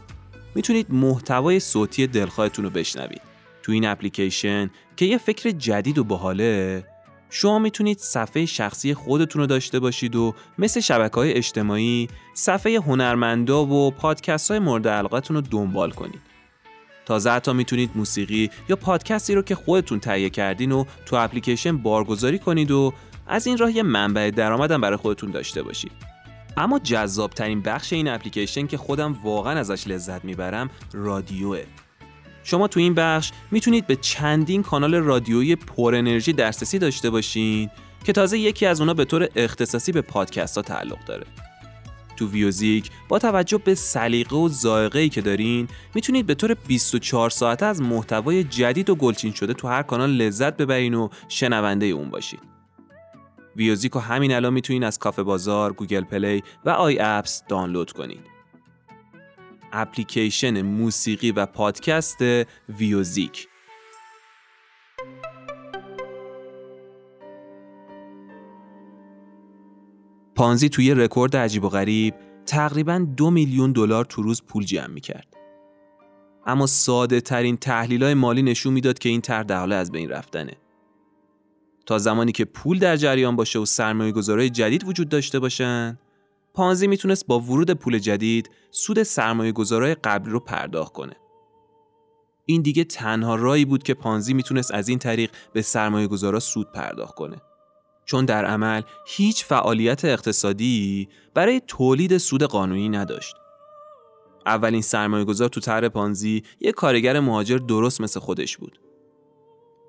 می‌تونید 0.55 0.87
محتوای 0.91 1.61
صوتی 1.61 2.07
دلخواهتون 2.07 2.65
رو 2.65 2.71
بشنوید. 2.71 3.21
تو 3.63 3.73
این 3.73 3.87
اپلیکیشن 3.87 4.71
که 4.97 5.05
یه 5.05 5.19
فکر 5.19 5.51
جدید 5.51 5.99
و 5.99 6.05
باحاله 6.05 6.85
شما 7.31 7.59
می‌تونید 7.59 7.99
صفحه 7.99 8.47
شخصی 8.47 8.95
خودتون 8.95 9.41
رو 9.41 9.47
داشته 9.47 9.81
باشید 9.81 10.17
و 10.17 10.35
مثل 10.59 10.81
شبکه 10.81 11.15
های 11.15 11.33
اجتماعی 11.33 12.09
صفحه 12.35 12.77
هنرمندا 12.77 13.65
و 13.65 13.91
پادکست 13.91 14.51
های 14.51 14.61
مورد 14.61 14.89
علاقتون 14.89 15.37
رو 15.37 15.43
دنبال 15.43 15.91
کنید. 15.91 16.28
تازه 17.09 17.31
حتی 17.31 17.53
می‌تونید 17.53 17.91
موسیقی 17.95 18.51
یا 18.69 18.77
پادکستی 18.77 19.35
رو 19.35 19.43
که 19.43 19.55
خودتون 19.55 20.01
تهیه 20.01 20.31
کردین 20.31 20.73
و 20.73 20.85
تو 21.07 21.17
اپلیکیشن 21.17 21.77
بارگذاری 21.77 22.39
کنید 22.39 22.71
و 22.71 22.93
از 23.27 23.47
این 23.47 23.59
راه 23.59 23.77
یه 23.77 23.83
منبع 23.83 24.31
درآمدم 24.31 24.81
برای 24.81 24.97
خودتون 24.97 25.31
داشته 25.31 25.63
باشید. 25.63 25.93
اما 26.57 26.79
جذاب 26.79 27.31
ترین 27.31 27.63
بخش 27.63 27.93
این 27.93 28.09
اپلیکیشن 28.09 28.67
که 28.67 28.77
خودم 28.77 29.17
واقعا 29.25 29.59
ازش 29.59 29.87
لذت 29.87 30.25
می‌برم 30.25 30.71
رادیوه. 30.93 31.63
شما 32.45 32.69
تو 32.69 32.81
این 32.81 32.95
بخش 32.95 33.33
می‌تونید 33.51 33.87
به 33.87 33.97
چندین 33.97 34.63
کانال 34.63 34.95
رادیویی 34.95 35.57
پر 35.57 35.95
انرژی 35.95 36.33
دسترسی 36.33 36.79
داشته 36.79 37.11
باشین 37.11 37.71
که 38.05 38.13
تازه 38.13 38.39
یکی 38.39 38.67
از 38.67 38.81
اونا 38.81 38.95
به 38.95 39.05
طور 39.05 39.29
اختصاصی 39.37 39.93
به 39.93 40.01
پادکست 40.01 40.57
ها 40.57 40.63
تعلق 40.63 41.05
داره. 41.07 41.27
تو 42.19 42.29
ویوزیک 42.29 42.91
با 43.09 43.19
توجه 43.19 43.59
به 43.59 43.75
سلیقه 43.75 44.37
و 44.37 44.49
ذائقه‌ای 44.49 45.09
که 45.09 45.21
دارین 45.21 45.69
می‌تونید 45.95 46.27
به 46.27 46.35
طور 46.35 46.55
24 46.55 47.31
ساعته 47.31 47.67
از 47.67 47.83
محتوای 47.83 48.45
جدید 48.45 48.91
و 48.91 48.95
گلچین 48.95 49.33
شده 49.33 49.55
تو 49.55 49.69
هر 49.69 49.83
کانال 49.83 50.11
لذت 50.11 50.57
ببرین 50.57 50.95
و 50.95 51.09
شنونده 51.29 51.87
اون 51.87 52.11
باشید 52.11 52.41
ویوزیک 53.57 53.93
رو 53.93 54.01
همین 54.01 54.33
الان 54.33 54.53
می‌تونین 54.53 54.85
از 54.85 54.99
کافه 54.99 55.23
بازار، 55.23 55.73
Google 55.73 56.05
Play 56.05 56.43
و 56.65 56.71
iApps 56.71 57.43
دانلود 57.49 57.93
کنید. 57.93 58.39
اپلیکیشن 59.73 60.63
موسیقی 60.63 61.33
و 61.33 61.47
پادکست 61.47 62.19
ویوزیک 62.69 63.49
پانزی 70.39 70.69
توی 70.69 70.95
رکورد 70.95 71.37
عجیب 71.37 71.65
و 71.65 71.69
غریب 71.69 72.15
تقریبا 72.47 73.07
دو 73.17 73.31
میلیون 73.31 73.73
دلار 73.73 74.05
تو 74.05 74.23
روز 74.23 74.43
پول 74.43 74.65
جمع 74.65 74.87
می‌کرد. 74.87 75.37
اما 76.47 76.67
ساده 76.67 77.21
ترین 77.21 77.57
تحلیل 77.57 78.05
های 78.05 78.15
مالی 78.15 78.43
نشون 78.43 78.73
می‌داد 78.73 78.99
که 78.99 79.09
این 79.09 79.21
طرح 79.21 79.43
در 79.43 79.59
حال 79.59 79.73
از 79.73 79.93
بین 79.93 80.09
رفتنه. 80.09 80.53
تا 81.87 81.99
زمانی 81.99 82.33
که 82.33 82.45
پول 82.45 82.79
در 82.79 82.97
جریان 82.97 83.37
باشه 83.37 83.59
و 83.59 83.65
سرمایه 83.65 84.13
گذاره 84.13 84.51
جدید 84.51 84.85
وجود 84.85 85.09
داشته 85.09 85.39
باشن 85.39 85.99
پانزی 86.55 86.87
می‌تونست 86.87 87.27
با 87.27 87.41
ورود 87.41 87.71
پول 87.71 87.99
جدید 87.99 88.51
سود 88.71 89.03
سرمایه 89.03 89.53
گذاره 89.53 89.95
قبلی 89.95 90.31
رو 90.31 90.41
پرداخت 90.41 90.93
کنه. 90.93 91.17
این 92.47 92.63
دیگه 92.63 92.85
تنها 92.85 93.35
رایی 93.35 93.65
بود 93.65 93.83
که 93.83 93.95
پانزی 93.95 94.35
می‌تونست 94.35 94.75
از 94.75 94.89
این 94.89 94.99
طریق 94.99 95.31
به 95.53 95.63
سرمایه 95.63 96.07
گذارا 96.07 96.41
سود 96.41 96.73
پرداخت 96.73 97.15
کنه. 97.15 97.37
چون 98.09 98.25
در 98.25 98.45
عمل 98.45 98.83
هیچ 99.07 99.45
فعالیت 99.45 100.05
اقتصادی 100.05 101.09
برای 101.35 101.63
تولید 101.67 102.19
سود 102.19 102.43
قانونی 102.43 102.89
نداشت. 102.89 103.37
اولین 104.47 104.83
سرمایه 104.83 105.25
گذار 105.25 105.49
تو 105.49 105.61
طرح 105.61 105.89
پانزی 105.89 106.43
یک 106.61 106.75
کارگر 106.75 107.21
مهاجر 107.21 107.59
درست 107.59 108.01
مثل 108.01 108.21
خودش 108.21 108.57
بود. 108.57 108.81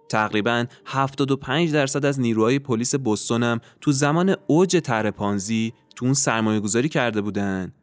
تقریبا 0.10 0.65
75 0.86 1.73
درصد 1.73 2.05
از 2.05 2.19
نیروهای 2.19 2.60
پلیس 2.60 2.95
بوستون 2.95 3.43
هم 3.43 3.60
تو 3.82 3.91
زمان 3.91 4.36
اوج 4.47 4.77
طرح 4.77 5.12
پانزی 5.12 5.73
تو 5.95 6.05
اون 6.05 6.13
سرمایه 6.13 6.60
گذاری 6.60 6.89
کرده 6.89 7.21
بودن 7.21 7.73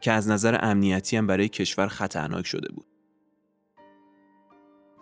که 0.00 0.12
از 0.12 0.28
نظر 0.28 0.58
امنیتی 0.62 1.16
هم 1.16 1.26
برای 1.26 1.48
کشور 1.48 1.86
خطرناک 1.86 2.46
شده 2.46 2.72
بود. 2.72 2.91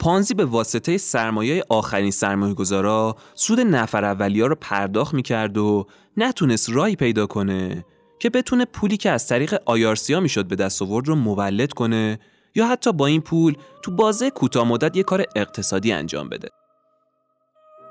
پانزی 0.01 0.35
به 0.35 0.45
واسطه 0.45 0.99
سرمایه 0.99 1.65
آخرین 1.69 2.11
سرمایه 2.11 2.55
گذارا 2.55 3.17
سود 3.35 3.61
نفر 3.61 4.05
اولی 4.05 4.41
ها 4.41 4.47
رو 4.47 4.55
پرداخت 4.61 5.15
می‌کرد 5.15 5.59
و 5.59 5.87
نتونست 6.17 6.71
رای 6.71 6.97
پیدا 6.97 7.27
کنه 7.27 7.85
که 8.19 8.31
بتونه 8.31 8.65
پولی 8.65 8.97
که 8.97 9.11
از 9.11 9.29
طریق 9.29 9.57
آیارسیا 9.67 10.21
می‌شد 10.21 10.47
به 10.47 10.57
دست 10.57 10.83
آورد 10.83 11.09
رو 11.09 11.15
مولد 11.15 11.73
کنه 11.73 12.19
یا 12.55 12.67
حتی 12.67 12.93
با 12.93 13.07
این 13.07 13.21
پول 13.21 13.55
تو 13.83 13.91
بازه 13.91 14.31
کوتاه 14.31 14.69
مدت 14.69 14.97
یه 14.97 15.03
کار 15.03 15.25
اقتصادی 15.37 15.93
انجام 15.93 16.29
بده. 16.29 16.49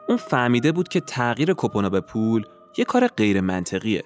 اون 0.07 0.17
فهمیده 0.17 0.71
بود 0.71 0.87
که 0.87 0.99
تغییر 0.99 1.53
کپونا 1.57 1.89
به 1.89 2.01
پول 2.01 2.45
یه 2.77 2.85
کار 2.85 3.07
غیر 3.07 3.41
منطقیه. 3.41 4.03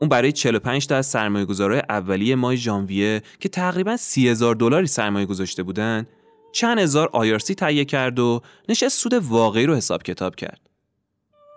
اون 0.00 0.08
برای 0.08 0.32
45 0.32 0.86
تا 0.86 0.96
از 0.96 1.06
سرمایه 1.06 1.46
اولیه 1.88 2.36
ماه 2.36 2.56
ژانویه 2.56 3.22
که 3.40 3.48
تقریبا 3.48 3.96
30 3.96 4.28
هزار 4.28 4.54
دلاری 4.54 4.86
سرمایه 4.86 5.26
گذاشته 5.26 5.62
بودن 5.62 6.06
چند 6.52 6.78
هزار 6.78 7.10
آیارسی 7.12 7.54
تهیه 7.54 7.84
کرد 7.84 8.18
و 8.18 8.40
نشست 8.68 8.98
سود 8.98 9.14
واقعی 9.14 9.66
رو 9.66 9.74
حساب 9.74 10.02
کتاب 10.02 10.34
کرد. 10.34 10.60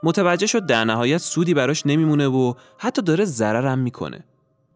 متوجه 0.04 0.48
شد 0.48 0.66
در 0.66 0.86
نهایت 0.86 1.18
سودی 1.18 1.54
براش 1.54 1.86
نمیمونه 1.86 2.28
و 2.28 2.54
حتی 2.78 3.02
داره 3.02 3.26
ضررم 3.26 3.80
می‌کنه. 3.80 4.24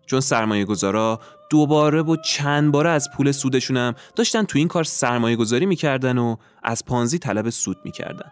چون 0.06 0.20
سرمایه 0.20 0.66
گذارا 0.66 1.20
دوباره 1.50 2.02
و 2.02 2.16
چند 2.16 2.72
باره 2.72 2.90
از 2.90 3.10
پول 3.18 3.32
سودشونم 3.32 3.96
داشتن 4.16 4.44
تو 4.44 4.58
این 4.58 4.68
کار 4.68 4.84
سرمایه 4.84 5.36
گذاری 5.36 5.66
می‌کردن 5.66 6.18
و 6.18 6.36
از 6.64 6.86
پانزی 6.86 7.20
طلب 7.20 7.50
سود 7.50 7.78
می‌کردن. 7.84 8.32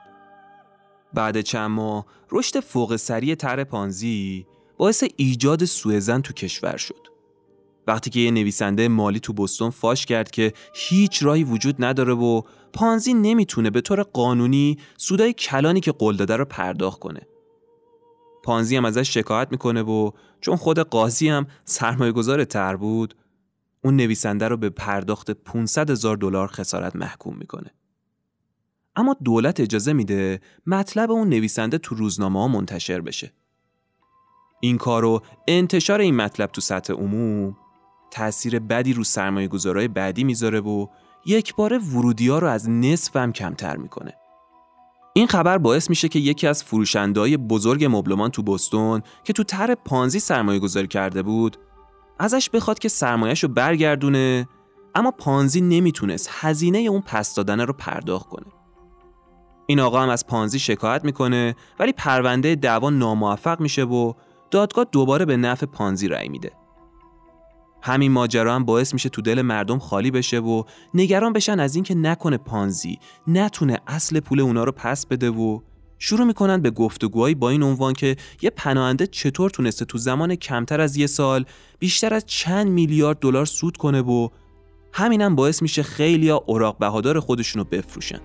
بعد 1.13 1.41
چند 1.41 1.71
ماه 1.71 2.05
رشد 2.31 2.59
فوق 2.59 2.95
سری 2.95 3.35
طرح 3.35 3.63
پانزی 3.63 4.45
باعث 4.77 5.03
ایجاد 5.17 5.65
سوء 5.65 5.99
تو 5.99 6.33
کشور 6.33 6.77
شد. 6.77 7.16
وقتی 7.87 8.09
که 8.09 8.19
یه 8.19 8.31
نویسنده 8.31 8.87
مالی 8.87 9.19
تو 9.19 9.33
بستون 9.33 9.69
فاش 9.69 10.05
کرد 10.05 10.31
که 10.31 10.53
هیچ 10.73 11.23
راهی 11.23 11.43
وجود 11.43 11.75
نداره 11.79 12.13
و 12.13 12.41
پانزی 12.73 13.13
نمی‌تونه 13.13 13.69
به 13.69 13.81
طور 13.81 14.03
قانونی 14.03 14.77
سودای 14.97 15.33
کلانی 15.33 15.79
که 15.79 15.91
قول 15.91 16.15
داده 16.15 16.35
رو 16.35 16.45
پرداخت 16.45 16.99
کنه. 16.99 17.21
پانزی 18.43 18.75
هم 18.75 18.85
ازش 18.85 19.13
شکایت 19.13 19.47
می‌کنه 19.51 19.81
و 19.81 20.11
چون 20.41 20.55
خود 20.55 20.79
قاضی 20.79 21.29
هم 21.29 21.47
سرمایه 21.65 22.11
گذار 22.11 22.43
تر 22.43 22.75
بود 22.75 23.15
اون 23.83 23.95
نویسنده 23.95 24.47
رو 24.47 24.57
به 24.57 24.69
پرداخت 24.69 25.31
500 25.31 25.89
هزار 25.89 26.17
دلار 26.17 26.47
خسارت 26.47 26.95
محکوم 26.95 27.37
می‌کنه. 27.37 27.71
اما 28.95 29.15
دولت 29.23 29.59
اجازه 29.59 29.93
میده 29.93 30.41
مطلب 30.65 31.11
اون 31.11 31.29
نویسنده 31.29 31.77
تو 31.77 31.95
روزنامه 31.95 32.39
ها 32.39 32.47
منتشر 32.47 33.01
بشه. 33.01 33.33
این 34.59 34.77
کار 34.77 35.05
و 35.05 35.21
انتشار 35.47 35.99
این 35.99 36.15
مطلب 36.15 36.51
تو 36.51 36.61
سطح 36.61 36.93
عموم 36.93 37.57
تأثیر 38.11 38.59
بدی 38.59 38.93
رو 38.93 39.03
سرمایه 39.03 39.47
گذارای 39.47 39.87
بعدی 39.87 40.23
می‌ذاره 40.23 40.59
و 40.59 40.87
یک 41.25 41.55
بار 41.55 41.77
ورودی 41.77 42.27
ها 42.27 42.39
رو 42.39 42.47
از 42.47 42.69
نصف 42.69 43.15
هم 43.15 43.33
کمتر 43.33 43.77
می‌کنه. 43.77 44.13
این 45.13 45.27
خبر 45.27 45.57
باعث 45.57 45.89
میشه 45.89 46.07
که 46.07 46.19
یکی 46.19 46.47
از 46.47 46.63
فروشندهای 46.63 47.37
بزرگ 47.37 47.87
مبلمان 47.91 48.31
تو 48.31 48.43
بستون 48.43 49.01
که 49.23 49.33
تو 49.33 49.43
طرح 49.43 49.75
پانزی 49.75 50.19
سرمایه 50.19 50.59
گذاری 50.59 50.87
کرده 50.87 51.23
بود 51.23 51.57
ازش 52.19 52.49
بخواد 52.49 52.79
که 52.79 52.89
سرمایهش 52.89 53.43
رو 53.43 53.49
برگردونه 53.49 54.47
اما 54.95 55.11
پانزی 55.11 55.61
نمی‌تونست 55.61 56.29
هزینه 56.31 56.77
اون 56.77 57.01
پس 57.01 57.35
دادن 57.35 57.59
رو 57.59 57.73
پرداخت 57.73 58.29
کنه. 58.29 58.45
این 59.65 59.79
آقا 59.79 59.99
هم 60.01 60.09
از 60.09 60.27
پانزی 60.27 60.59
شکایت 60.59 61.05
می‌کنه 61.05 61.55
ولی 61.79 61.91
پرونده 61.91 62.55
دعوا 62.55 62.89
ناموفق 62.89 63.59
میشه 63.59 63.83
و 63.83 64.13
دادگاه 64.51 64.85
دوباره 64.91 65.25
به 65.25 65.37
نفع 65.37 65.65
پانزی 65.65 66.07
رأی 66.07 66.29
میده. 66.29 66.51
همین 67.81 68.11
ماجرا 68.11 68.55
هم 68.55 68.65
باعث 68.65 68.93
میشه 68.93 69.09
تو 69.09 69.21
دل 69.21 69.41
مردم 69.41 69.79
خالی 69.79 70.11
بشه 70.11 70.39
و 70.39 70.63
نگران 70.93 71.33
بشن 71.33 71.59
از 71.59 71.75
اینکه 71.75 71.95
نکنه 71.95 72.37
پانزی 72.37 72.99
نتونه 73.27 73.79
اصل 73.87 74.19
پول 74.19 74.39
اونا 74.39 74.63
رو 74.63 74.71
پس 74.71 75.05
بده 75.05 75.29
و 75.29 75.59
شروع 75.99 76.27
می‌کنن 76.27 76.61
به 76.61 76.71
گفتگوهایی 76.71 77.35
با 77.35 77.49
این 77.49 77.63
عنوان 77.63 77.93
که 77.93 78.15
یه 78.41 78.49
پناهنده 78.49 79.07
چطور 79.07 79.49
تونسته 79.49 79.85
تو 79.85 79.97
زمان 79.97 80.35
کمتر 80.35 80.81
از 80.81 80.97
یه 80.97 81.07
سال 81.07 81.45
بیشتر 81.79 82.13
از 82.13 82.25
چند 82.25 82.67
میلیارد 82.67 83.19
دلار 83.19 83.45
سود 83.45 83.77
کنه 83.77 84.01
و 84.01 84.29
همینم 84.93 85.35
باعث 85.35 85.61
میشه 85.61 85.83
خیلیا 85.83 86.43
اوراق 86.45 86.77
بهادار 86.77 87.19
خودشونو 87.19 87.63
بفروشن. 87.63 88.19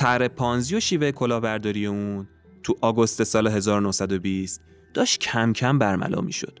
طرح 0.00 0.28
پانزی 0.28 0.76
و 0.76 0.80
شیوه 0.80 1.12
کلاهبرداری 1.12 1.86
اون 1.86 2.28
تو 2.62 2.74
آگوست 2.80 3.22
سال 3.22 3.46
1920 3.46 4.62
داشت 4.94 5.20
کم 5.20 5.52
کم 5.52 5.78
برملا 5.78 6.20
می‌شد. 6.20 6.58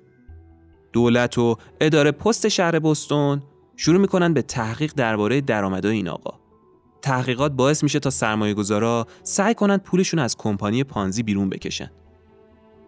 دولت 0.92 1.38
و 1.38 1.56
اداره 1.80 2.12
پست 2.12 2.48
شهر 2.48 2.78
بستون 2.78 3.42
شروع 3.76 4.00
می‌کنن 4.00 4.34
به 4.34 4.42
تحقیق 4.42 4.92
درباره 4.96 5.40
درآمدهای 5.40 5.96
این 5.96 6.08
آقا. 6.08 6.40
تحقیقات 7.02 7.52
باعث 7.52 7.82
میشه 7.82 7.98
تا 7.98 8.10
سرمایه 8.10 8.54
گذارا 8.54 9.06
سعی 9.22 9.54
کنند 9.54 9.82
پولشون 9.82 10.20
از 10.20 10.36
کمپانی 10.36 10.84
پانزی 10.84 11.22
بیرون 11.22 11.48
بکشن. 11.48 11.90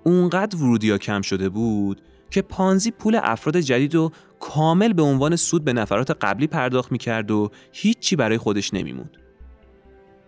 اونقدر 0.05 0.57
ورودی 0.57 0.99
کم 0.99 1.23
شده 1.23 1.49
بود 1.49 2.03
که 2.31 2.43
پانزی 2.43 2.91
پول 2.91 3.21
افراد 3.23 3.57
جدید 3.57 3.95
رو 3.95 4.11
کامل 4.41 4.93
به 4.93 5.03
عنوان 5.03 5.37
سود 5.37 5.65
به 5.65 5.73
نفرات 5.73 6.11
قبلی 6.11 6.47
پرداخت 6.47 6.93
می‌کرد 6.93 7.31
و 7.31 7.51
هیچی 7.73 8.17
برای 8.17 8.39
خودش 8.39 8.75
نمیموند. 8.75 9.22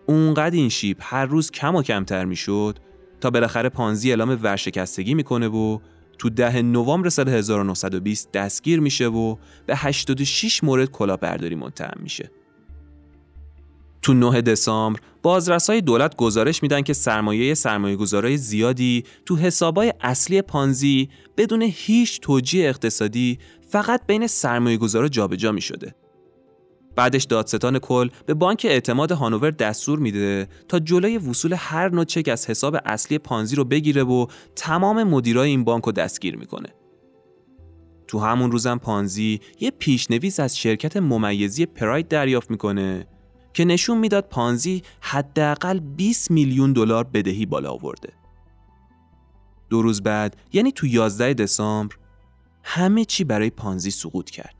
اونقدر 0.05 0.55
این 0.55 0.69
شیب 0.69 0.97
هر 1.01 1.25
روز 1.25 1.51
کم 1.51 1.75
و 1.75 1.81
کمتر 1.81 2.25
می‌شد 2.25 2.79
تا 3.21 3.29
بالاخره 3.29 3.69
پانزی 3.69 4.09
اعلام 4.09 4.39
ورشکستگی 4.43 5.13
می‌کنه 5.13 5.47
و 5.47 5.79
تو 6.17 6.29
ده 6.29 6.61
نوامبر 6.61 7.09
سال 7.09 7.29
1920 7.29 8.31
دستگیر 8.31 8.79
میشه 8.79 9.07
و 9.07 9.35
به 9.65 9.75
86 9.75 10.63
مورد 10.63 10.91
کلاهبرداری 10.91 11.55
متهم 11.55 11.99
میشه. 12.03 12.31
تو 14.01 14.13
9 14.13 14.41
دسامبر 14.41 14.99
بازرسای 15.23 15.81
دولت 15.81 16.15
گزارش 16.15 16.63
میدن 16.63 16.81
که 16.81 16.93
سرمایه 16.93 17.53
سرمایه 17.53 17.95
گذارای 17.95 18.37
زیادی 18.37 19.03
تو 19.25 19.35
حسابای 19.35 19.93
اصلی 20.01 20.41
پانزی 20.41 21.09
بدون 21.37 21.61
هیچ 21.61 22.21
توجیه 22.21 22.69
اقتصادی 22.69 23.39
فقط 23.69 24.01
بین 24.07 24.27
سرمایه 24.27 24.77
گذارا 24.77 25.07
جابجا 25.07 25.51
می 25.51 25.61
شده. 25.61 25.95
بعدش 26.95 27.23
دادستان 27.23 27.79
کل 27.79 28.09
به 28.25 28.33
بانک 28.33 28.65
اعتماد 28.69 29.11
هانوور 29.11 29.51
دستور 29.51 29.99
میده 29.99 30.47
تا 30.67 30.79
جلوی 30.79 31.17
وصول 31.17 31.55
هر 31.57 31.89
نوع 31.89 32.03
چک 32.03 32.27
از 32.27 32.49
حساب 32.49 32.77
اصلی 32.85 33.17
پانزی 33.17 33.55
رو 33.55 33.63
بگیره 33.63 34.03
و 34.03 34.27
تمام 34.55 35.03
مدیرای 35.03 35.49
این 35.49 35.63
بانک 35.63 35.83
رو 35.83 35.91
دستگیر 35.91 36.37
می‌کنه. 36.37 36.69
تو 38.07 38.19
همون 38.19 38.51
روزم 38.51 38.77
پانزی 38.77 39.39
یه 39.59 39.71
پیشنویس 39.71 40.39
از 40.39 40.57
شرکت 40.57 40.97
ممیزی 40.97 41.65
پراید 41.65 42.07
دریافت 42.07 42.51
می‌کنه 42.51 43.07
که 43.53 43.65
نشون 43.65 43.97
می‌داد 43.97 44.29
پانزی 44.29 44.81
حداقل 45.01 45.79
20 45.79 46.31
میلیون 46.31 46.73
دلار 46.73 47.03
بدهی 47.03 47.45
بالا 47.45 47.71
آورده. 47.71 48.13
دو 49.69 49.81
روز 49.81 50.03
بعد 50.03 50.35
یعنی 50.53 50.71
تو 50.71 50.87
11 50.87 51.33
دسامبر 51.33 51.95
همه 52.63 53.05
چی 53.05 53.23
برای 53.23 53.49
پانزی 53.49 53.91
سقوط 53.91 54.29
کرد. 54.29 54.54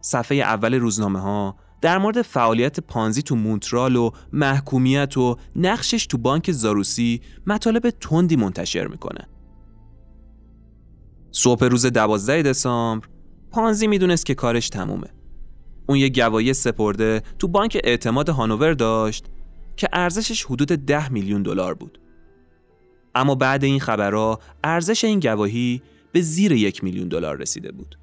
صفحه 0.00 0.38
اول 0.38 0.74
روزنامه 0.74 1.20
ها 1.20 1.56
در 1.80 1.98
مورد 1.98 2.22
فعالیت 2.22 2.80
پانزی 2.80 3.22
تو 3.22 3.36
مونترال 3.36 3.96
و 3.96 4.10
محکومیت 4.32 5.16
و 5.16 5.36
نقشش 5.56 6.06
تو 6.06 6.18
بانک 6.18 6.52
زاروسی 6.52 7.20
مطالب 7.46 7.90
تندی 7.90 8.36
منتشر 8.36 8.86
می‌کنه. 8.86 9.28
صبح 11.32 11.64
روز 11.64 11.86
12 11.86 12.42
دسامبر 12.42 13.08
پانزی 13.50 13.86
می‌دونست 13.86 14.26
که 14.26 14.34
کارش 14.34 14.68
تمومه. 14.68 15.08
اون 15.88 15.98
یه 15.98 16.08
گواهی 16.08 16.54
سپرده 16.54 17.22
تو 17.38 17.48
بانک 17.48 17.78
اعتماد 17.84 18.28
هانوور 18.28 18.72
داشت 18.72 19.26
که 19.76 19.88
ارزشش 19.92 20.44
حدود 20.44 20.68
10 20.68 21.08
میلیون 21.08 21.42
دلار 21.42 21.74
بود. 21.74 22.00
اما 23.14 23.34
بعد 23.34 23.64
این 23.64 23.80
خبرها 23.80 24.38
ارزش 24.64 25.04
این 25.04 25.20
گواهی 25.20 25.82
به 26.12 26.20
زیر 26.20 26.52
یک 26.52 26.84
میلیون 26.84 27.08
دلار 27.08 27.36
رسیده 27.36 27.72
بود. 27.72 27.98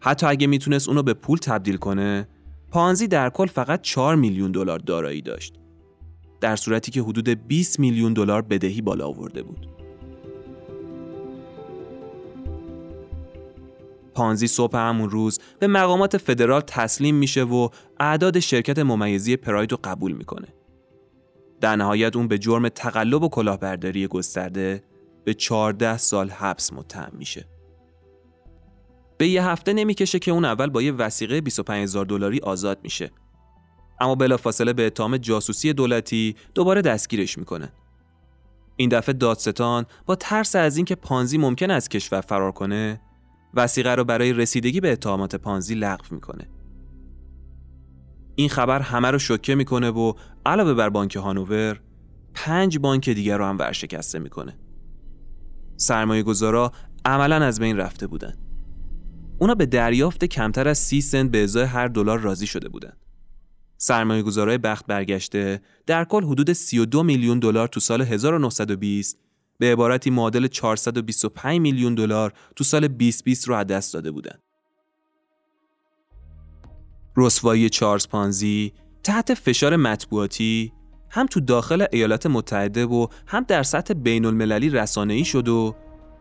حتی 0.00 0.26
اگه 0.26 0.46
می‌تونست 0.46 0.88
اونو 0.88 1.02
به 1.02 1.14
پول 1.14 1.38
تبدیل 1.38 1.76
کنه 1.76 2.28
پانزی 2.70 3.08
در 3.08 3.30
کل 3.30 3.46
فقط 3.46 3.82
4 3.82 4.16
میلیون 4.16 4.52
دلار 4.52 4.78
دارایی 4.78 5.22
داشت 5.22 5.54
در 6.40 6.56
صورتی 6.56 6.90
که 6.90 7.02
حدود 7.02 7.28
20 7.28 7.80
میلیون 7.80 8.12
دلار 8.12 8.42
بدهی 8.42 8.80
بالا 8.80 9.06
آورده 9.06 9.42
بود 9.42 9.66
پانزی 14.14 14.46
صبح 14.46 14.76
همون 14.76 15.10
روز 15.10 15.40
به 15.58 15.66
مقامات 15.66 16.16
فدرال 16.16 16.60
تسلیم 16.60 17.14
میشه 17.14 17.44
و 17.44 17.68
اعداد 18.00 18.38
شرکت 18.38 18.78
ممیزی 18.78 19.36
پراید 19.36 19.72
رو 19.72 19.78
قبول 19.84 20.12
می‌کنه. 20.12 20.48
در 21.60 21.76
نهایت 21.76 22.16
اون 22.16 22.28
به 22.28 22.38
جرم 22.38 22.68
تقلب 22.68 23.22
و 23.22 23.28
کلاهبرداری 23.28 24.06
گسترده 24.06 24.82
به 25.24 25.34
14 25.34 25.96
سال 25.96 26.30
حبس 26.30 26.72
متهم 26.72 27.12
میشه. 27.18 27.57
به 29.18 29.28
یه 29.28 29.44
هفته 29.44 29.72
نمی‌کشه 29.72 30.18
که 30.18 30.30
اون 30.30 30.44
اول 30.44 30.66
با 30.66 30.82
یه 30.82 30.92
وسیقه 30.92 31.40
25000 31.40 32.06
دلاری 32.06 32.40
آزاد 32.40 32.78
میشه. 32.82 33.10
اما 34.00 34.14
بلافاصله 34.14 34.72
به 34.72 34.86
اتهام 34.86 35.16
جاسوسی 35.16 35.72
دولتی 35.72 36.36
دوباره 36.54 36.82
دستگیرش 36.82 37.38
می‌کنه. 37.38 37.72
این 38.76 38.88
دفعه 38.88 39.12
دادستان 39.12 39.86
با 40.06 40.14
ترس 40.14 40.56
از 40.56 40.76
اینکه 40.76 40.94
پانزی 40.94 41.38
ممکن 41.38 41.70
از 41.70 41.88
کشور 41.88 42.20
فرار 42.20 42.52
کنه، 42.52 43.00
وسیقه 43.54 43.94
رو 43.94 44.04
برای 44.04 44.32
رسیدگی 44.32 44.80
به 44.80 44.92
اتهامات 44.92 45.36
پانزی 45.36 45.74
لغو 45.74 46.04
می‌کنه. 46.10 46.48
این 48.34 48.48
خبر 48.48 48.80
همه 48.80 49.10
رو 49.10 49.18
شوکه 49.18 49.54
می‌کنه 49.54 49.90
و 49.90 50.12
علاوه 50.46 50.74
بر 50.74 50.88
بانک 50.88 51.16
هانوور 51.16 51.80
پنج 52.34 52.78
بانک 52.78 53.08
دیگر 53.08 53.38
رو 53.38 53.44
هم 53.44 53.58
ورشکسته 53.58 54.18
می‌کنه. 54.18 54.58
سرمایه 55.76 56.22
گذارا 56.22 56.72
عملا 57.04 57.36
از 57.36 57.60
بین 57.60 57.76
رفته 57.76 58.06
بودن. 58.06 58.47
اونا 59.38 59.54
به 59.54 59.66
دریافت 59.66 60.24
کمتر 60.24 60.68
از 60.68 60.78
سی 60.78 61.00
سنت 61.00 61.30
به 61.30 61.42
ازای 61.42 61.64
هر 61.64 61.88
دلار 61.88 62.18
راضی 62.18 62.46
شده 62.46 62.68
بودند. 62.68 62.96
سرمایه 63.76 64.22
گذارای 64.22 64.58
بخت 64.58 64.86
برگشته 64.86 65.60
در 65.86 66.04
کل 66.04 66.24
حدود 66.24 66.52
32 66.52 67.02
میلیون 67.02 67.38
دلار 67.38 67.68
تو 67.68 67.80
سال 67.80 68.02
1920 68.02 69.18
به 69.58 69.72
عبارتی 69.72 70.10
معادل 70.10 70.46
425 70.46 71.60
میلیون 71.60 71.94
دلار 71.94 72.32
تو 72.56 72.64
سال 72.64 72.88
2020 72.88 73.48
رو 73.48 73.54
از 73.54 73.66
دست 73.66 73.94
داده 73.94 74.10
بودند. 74.10 74.42
رسوایی 77.16 77.70
چارلز 77.70 78.08
پانزی 78.08 78.72
تحت 79.02 79.34
فشار 79.34 79.76
مطبوعاتی 79.76 80.72
هم 81.10 81.26
تو 81.26 81.40
داخل 81.40 81.86
ایالات 81.92 82.26
متحده 82.26 82.86
و 82.86 83.06
هم 83.26 83.44
در 83.48 83.62
سطح 83.62 83.94
بین 83.94 84.24
المللی 84.24 84.70
رسانه‌ای 84.70 85.24
شد 85.24 85.48
و 85.48 85.74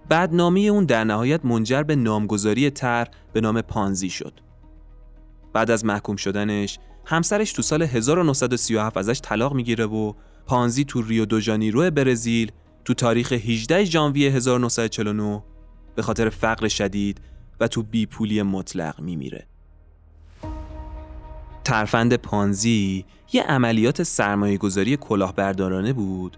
بدنامی 0.09 0.69
اون 0.69 0.85
در 0.85 1.03
نهایت 1.03 1.45
منجر 1.45 1.83
به 1.83 1.95
نامگذاری 1.95 2.69
تر 2.69 3.07
به 3.33 3.41
نام 3.41 3.61
پانزی 3.61 4.09
شد. 4.09 4.33
بعد 5.53 5.71
از 5.71 5.85
محکوم 5.85 6.15
شدنش 6.15 6.79
همسرش 7.05 7.53
تو 7.53 7.61
سال 7.61 7.81
1937 7.81 8.97
ازش 8.97 9.21
طلاق 9.21 9.53
می‌گیره 9.53 9.85
و 9.85 10.13
پانزی 10.45 10.85
تو 10.85 11.01
ریو 11.01 11.25
دو 11.25 11.39
جانیرو 11.39 11.91
برزیل 11.91 12.51
تو 12.85 12.93
تاریخ 12.93 13.31
18 13.31 13.85
ژانویه 13.85 14.31
1949 14.31 15.43
به 15.95 16.01
خاطر 16.01 16.29
فقر 16.29 16.67
شدید 16.67 17.21
و 17.59 17.67
تو 17.67 17.83
بیپولی 17.83 18.41
مطلق 18.41 18.99
میمیره. 18.99 19.47
ترفند 21.63 22.15
پانزی 22.15 23.05
یه 23.33 23.43
عملیات 23.43 24.03
سرمایه 24.03 24.57
گذاری 24.57 24.97
کلاهبردارانه 24.97 25.93
بود 25.93 26.37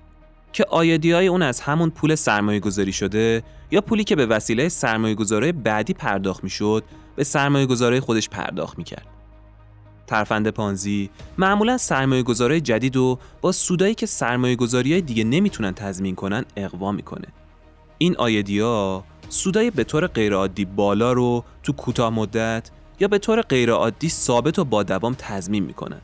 که 0.54 0.66
آیدی 0.70 1.12
های 1.12 1.28
اون 1.28 1.42
از 1.42 1.62
همون 1.62 1.90
پول 1.90 2.16
سرمایه 2.16 2.60
گذاری 2.60 2.94
شده 2.94 3.44
یا 3.72 3.82
پولی 3.82 4.04
که 4.04 4.16
به 4.16 4.26
وسیله 4.26 4.70
سرمایه 4.70 5.16
گذاره 5.16 5.52
بعدی 5.52 5.94
پرداخت 5.94 6.44
می‌شد 6.44 6.84
به 7.16 7.24
سرمایه 7.24 7.66
گذاره 7.66 8.00
خودش 8.00 8.30
پرداخت 8.30 8.78
می‌کرد. 8.78 9.06
ترفند 10.08 10.48
پانزی 10.48 11.10
معمولا 11.38 11.78
سرمایه 11.78 12.24
گذاره 12.24 12.62
جدید 12.62 12.98
و 12.98 13.20
با 13.42 13.52
سودایی 13.52 13.96
که 13.96 14.06
سرمایه 14.06 14.56
گذاری 14.56 14.92
های 14.92 15.02
دیگه 15.02 15.24
نمی‌تونن 15.24 15.74
تضمین 15.74 16.16
کنن 16.16 16.46
اقوا 16.58 16.92
می‌کنه. 16.92 17.28
این 17.98 18.16
آیدیا 18.18 19.04
سودای 19.30 19.72
به 19.72 19.84
طور 19.84 20.08
غیرعادی 20.08 20.66
بالا 20.66 21.14
رو 21.14 21.44
تو 21.64 21.74
کوتاه 21.74 22.10
مدت 22.10 22.72
یا 23.00 23.08
به 23.08 23.18
طور 23.18 23.42
غیرعادی 23.42 24.10
ثابت 24.10 24.60
و 24.60 24.66
با 24.66 24.84
دوام 24.84 25.16
تضمین 25.18 25.64
می‌کنن. 25.64 26.02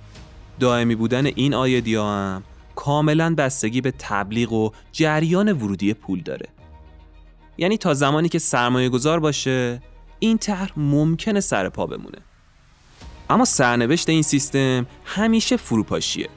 دائمی 0.60 0.96
بودن 0.96 1.26
این 1.26 1.54
آیدیا 1.54 2.06
هم 2.06 2.44
کاملا 2.76 3.36
بستگی 3.36 3.82
به 3.82 3.94
تبلیغ 4.00 4.54
و 4.54 4.72
جریان 4.92 5.52
ورودی 5.52 5.94
پول 5.94 6.22
داره. 6.22 6.48
یعنی 7.58 7.78
تا 7.78 7.94
زمانی 7.94 8.30
که 8.30 8.40
سرمایه 8.40 8.90
گذار 8.90 9.20
باشه 9.20 9.82
این 10.20 10.38
طرح 10.38 10.72
ممکنه 10.80 11.40
سر 11.40 11.70
پا 11.70 11.86
بمونه. 11.86 12.18
اما 13.30 13.46
سرنوشت 13.46 14.10
این 14.10 14.22
سیستم 14.22 14.86
همیشه 15.06 15.58
فروپاشیه 15.58 16.30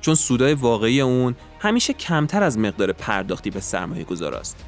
چون 0.00 0.14
سودای 0.14 0.54
واقعی 0.54 1.00
اون 1.00 1.34
همیشه 1.60 1.92
کمتر 1.92 2.42
از 2.42 2.58
مقدار 2.58 2.92
پرداختی 2.92 3.50
به 3.50 3.60
سرمایه 3.60 4.04
گذار 4.04 4.34
است. 4.34 4.64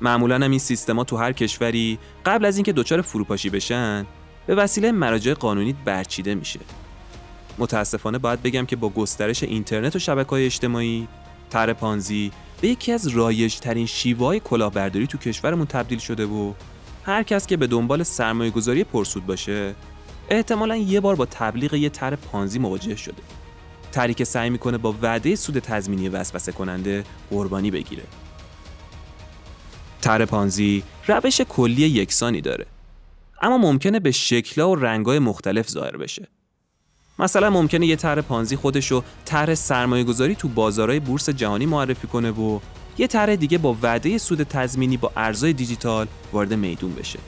معمولا 0.00 0.34
هم 0.34 0.50
این 0.50 0.58
سیستما 0.58 1.04
تو 1.04 1.16
هر 1.16 1.32
کشوری 1.32 1.98
قبل 2.26 2.44
از 2.44 2.56
اینکه 2.56 2.72
دچار 2.72 3.02
فروپاشی 3.02 3.50
بشن 3.50 4.06
به 4.46 4.54
وسیله 4.54 4.92
مراجع 4.92 5.34
قانونی 5.34 5.72
برچیده 5.84 6.34
میشه. 6.34 6.60
متاسفانه 7.58 8.18
باید 8.18 8.42
بگم 8.42 8.66
که 8.66 8.76
با 8.76 8.88
گسترش 8.88 9.42
اینترنت 9.42 9.96
و 9.96 9.98
شبکه 9.98 10.30
های 10.30 10.44
اجتماعی 10.46 11.08
تر 11.50 11.72
پانزی 11.72 12.32
به 12.60 12.68
یکی 12.68 12.92
از 12.92 13.06
رایج 13.06 13.58
ترین 13.58 13.86
شیوه 13.86 14.26
های 14.26 14.40
کلاهبرداری 14.40 15.06
تو 15.06 15.18
کشورمون 15.18 15.66
تبدیل 15.66 15.98
شده 15.98 16.26
و 16.26 16.52
هر 17.04 17.22
کس 17.22 17.46
که 17.46 17.56
به 17.56 17.66
دنبال 17.66 18.02
سرمایه 18.02 18.50
گذاری 18.50 18.84
پرسود 18.84 19.26
باشه 19.26 19.74
احتمالا 20.30 20.76
یه 20.76 21.00
بار 21.00 21.14
با 21.14 21.26
تبلیغ 21.26 21.74
یه 21.74 21.88
تر 21.88 22.16
پانزی 22.16 22.58
مواجه 22.58 22.96
شده. 22.96 23.22
تری 23.92 24.14
که 24.14 24.24
سعی 24.24 24.50
می‌کنه 24.50 24.78
با 24.78 24.94
وعده 25.02 25.36
سود 25.36 25.58
تضمینی 25.58 26.08
وسوسه 26.08 26.52
کننده 26.52 27.04
قربانی 27.30 27.70
بگیره. 27.70 28.02
تر 30.02 30.24
پانزی 30.24 30.82
روش 31.06 31.40
کلی 31.40 31.82
یکسانی 31.82 32.40
داره. 32.40 32.66
اما 33.42 33.58
ممکنه 33.58 34.00
به 34.00 34.10
شکلها 34.10 34.70
و 34.70 34.74
رنگای 34.74 35.18
مختلف 35.18 35.68
ظاهر 35.68 35.96
بشه. 35.96 36.28
مثلا 37.18 37.50
ممکنه 37.50 37.86
یه 37.86 37.96
طرح 37.96 38.22
پانزی 38.22 38.56
خودشو 38.56 39.02
طرح 39.24 39.54
سرمایه 39.54 40.04
گذاری 40.04 40.34
تو 40.34 40.48
بازارهای 40.48 41.00
بورس 41.00 41.30
جهانی 41.30 41.66
معرفی 41.66 42.06
کنه 42.06 42.30
و 42.30 42.58
یه 42.98 43.06
طرح 43.06 43.36
دیگه 43.36 43.58
با 43.58 43.76
وعده 43.82 44.18
سود 44.18 44.42
تضمینی 44.42 44.96
با 44.96 45.12
ارزهای 45.16 45.52
دیجیتال 45.52 46.06
وارد 46.32 46.54
میدون 46.54 46.94
بشه. 46.94 47.18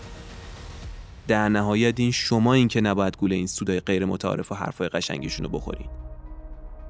در 1.28 1.48
نهایت 1.48 2.00
این 2.00 2.10
شما 2.10 2.54
این 2.54 2.68
که 2.68 2.80
نباید 2.80 3.16
گول 3.16 3.32
این 3.32 3.46
سودای 3.46 3.80
غیر 3.80 4.04
متعارف 4.04 4.52
و 4.52 4.54
حرفای 4.54 4.88
قشنگیشون 4.88 5.44
رو 5.46 5.50
بخورین 5.50 5.88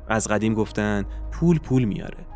از 0.08 0.28
قدیم 0.28 0.54
گفتن 0.54 1.04
پول 1.32 1.58
پول 1.58 1.84
میاره. 1.84 2.26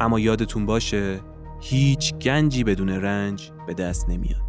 اما 0.00 0.20
یادتون 0.20 0.66
باشه 0.66 1.20
هیچ 1.60 2.14
گنجی 2.14 2.64
بدون 2.64 2.88
رنج 2.88 3.50
به 3.66 3.74
دست 3.74 4.08
نمیاد. 4.08 4.47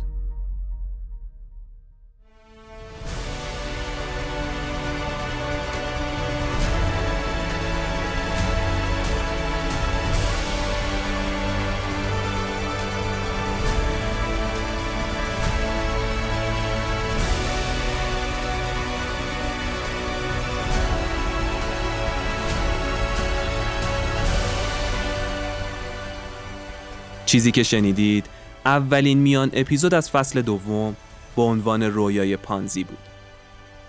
چیزی 27.29 27.51
که 27.51 27.63
شنیدید 27.63 28.25
اولین 28.65 29.17
میان 29.17 29.49
اپیزود 29.53 29.93
از 29.93 30.09
فصل 30.09 30.41
دوم 30.41 30.95
با 31.35 31.43
عنوان 31.43 31.83
رویای 31.83 32.37
پانزی 32.37 32.83
بود. 32.83 32.97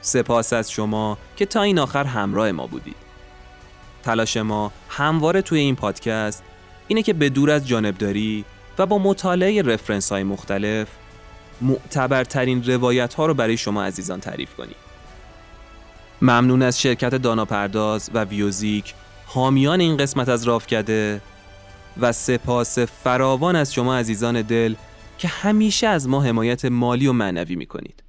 سپاس 0.00 0.52
از 0.52 0.70
شما 0.70 1.18
که 1.36 1.46
تا 1.46 1.62
این 1.62 1.78
آخر 1.78 2.04
همراه 2.04 2.52
ما 2.52 2.66
بودید. 2.66 2.96
تلاش 4.02 4.36
ما 4.36 4.72
همواره 4.88 5.42
توی 5.42 5.58
این 5.58 5.76
پادکست 5.76 6.42
اینه 6.88 7.02
که 7.02 7.12
به 7.12 7.28
دور 7.28 7.50
از 7.50 7.68
جانبداری 7.68 8.44
و 8.78 8.86
با 8.86 8.98
مطالعه 8.98 9.62
رفرنس 9.62 10.12
های 10.12 10.22
مختلف 10.22 10.88
معتبرترین 11.60 12.64
روایت 12.64 13.14
ها 13.14 13.26
رو 13.26 13.34
برای 13.34 13.56
شما 13.56 13.82
عزیزان 13.84 14.20
تعریف 14.20 14.54
کنیم. 14.54 14.76
ممنون 16.22 16.62
از 16.62 16.80
شرکت 16.80 17.14
دانا 17.14 17.44
پرداز 17.44 18.10
و 18.14 18.24
ویوزیک 18.24 18.94
حامیان 19.26 19.80
این 19.80 19.96
قسمت 19.96 20.28
از 20.28 20.44
رافکده 20.44 21.20
و 22.00 22.12
سپاس 22.12 22.78
فراوان 22.78 23.56
از 23.56 23.74
شما 23.74 23.96
عزیزان 23.96 24.42
دل 24.42 24.74
که 25.18 25.28
همیشه 25.28 25.86
از 25.86 26.08
ما 26.08 26.22
حمایت 26.22 26.64
مالی 26.64 27.06
و 27.06 27.12
معنوی 27.12 27.56
می‌کنید. 27.56 28.02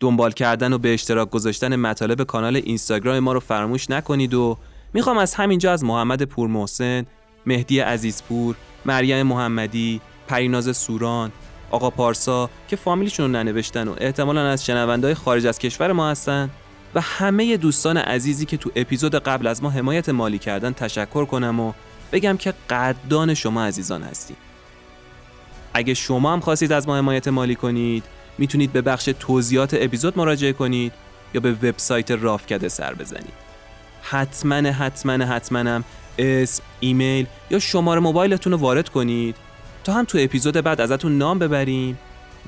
دنبال 0.00 0.32
کردن 0.32 0.72
و 0.72 0.78
به 0.78 0.94
اشتراک 0.94 1.30
گذاشتن 1.30 1.76
مطالب 1.76 2.22
کانال 2.22 2.56
اینستاگرام 2.56 3.18
ما 3.18 3.32
رو 3.32 3.40
فراموش 3.40 3.90
نکنید 3.90 4.34
و 4.34 4.58
می‌خوام 4.94 5.18
از 5.18 5.34
همینجا 5.34 5.72
از 5.72 5.84
محمد 5.84 6.22
پور 6.22 6.48
محسن، 6.48 7.06
مهدی 7.46 7.80
عزیزپور، 7.80 8.54
مریم 8.86 9.22
محمدی، 9.22 10.00
پریناز 10.28 10.76
سوران، 10.76 11.32
آقا 11.70 11.90
پارسا 11.90 12.50
که 12.68 12.76
فامیلیشون 12.76 13.26
رو 13.26 13.32
ننوشتن 13.32 13.88
و 13.88 13.94
احتمالا 13.98 14.48
از 14.48 14.64
شنوندهای 14.64 15.14
خارج 15.14 15.46
از 15.46 15.58
کشور 15.58 15.92
ما 15.92 16.10
هستن 16.10 16.50
و 16.94 17.00
همه 17.00 17.56
دوستان 17.56 17.96
عزیزی 17.96 18.46
که 18.46 18.56
تو 18.56 18.70
اپیزود 18.76 19.14
قبل 19.14 19.46
از 19.46 19.62
ما 19.62 19.70
حمایت 19.70 20.08
مالی 20.08 20.38
کردن 20.38 20.72
تشکر 20.72 21.24
کنم 21.24 21.60
و 21.60 21.72
بگم 22.14 22.36
که 22.36 22.54
قدردان 22.70 23.34
شما 23.34 23.64
عزیزان 23.64 24.02
هستیم. 24.02 24.36
اگه 25.74 25.94
شما 25.94 26.32
هم 26.32 26.40
خواستید 26.40 26.72
از 26.72 26.88
ما 26.88 26.96
حمایت 26.96 27.28
مالی 27.28 27.54
کنید 27.54 28.04
می‌تونید 28.38 28.72
به 28.72 28.80
بخش 28.80 29.04
توضیحات 29.20 29.74
اپیزود 29.80 30.18
مراجعه 30.18 30.52
کنید 30.52 30.92
یا 31.34 31.40
به 31.40 31.52
وبسایت 31.52 32.10
رافکده 32.10 32.68
سر 32.68 32.94
بزنید. 32.94 33.32
حتما 34.02 34.54
حتما 34.54 35.24
حتما 35.24 35.82
اسم 36.18 36.62
ایمیل 36.80 37.26
یا 37.50 37.58
شماره 37.58 38.00
موبایلتون 38.00 38.52
رو 38.52 38.58
وارد 38.58 38.88
کنید 38.88 39.36
تا 39.84 39.92
هم 39.92 40.04
تو 40.04 40.18
اپیزود 40.20 40.54
بعد 40.54 40.80
ازتون 40.80 41.18
نام 41.18 41.38
ببریم 41.38 41.98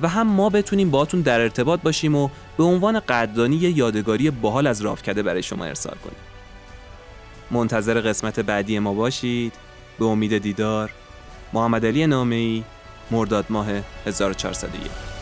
و 0.01 0.07
هم 0.07 0.27
ما 0.27 0.49
بتونیم 0.49 0.91
باهاتون 0.91 1.21
در 1.21 1.41
ارتباط 1.41 1.81
باشیم 1.81 2.15
و 2.15 2.29
به 2.57 2.63
عنوان 2.63 2.99
قدردانی 2.99 3.55
یادگاری 3.55 4.31
باحال 4.31 4.67
از 4.67 4.81
رافکده 4.81 5.23
برای 5.23 5.43
شما 5.43 5.65
ارسال 5.65 5.95
کنیم. 6.03 6.26
منتظر 7.51 8.01
قسمت 8.01 8.39
بعدی 8.39 8.79
ما 8.79 8.93
باشید. 8.93 9.53
به 9.99 10.05
امید 10.05 10.37
دیدار 10.37 10.91
محمد 11.53 11.85
علی 11.85 12.07
نامی 12.07 12.63
مرداد 13.11 13.45
ماه 13.49 13.67
1401 14.05 15.16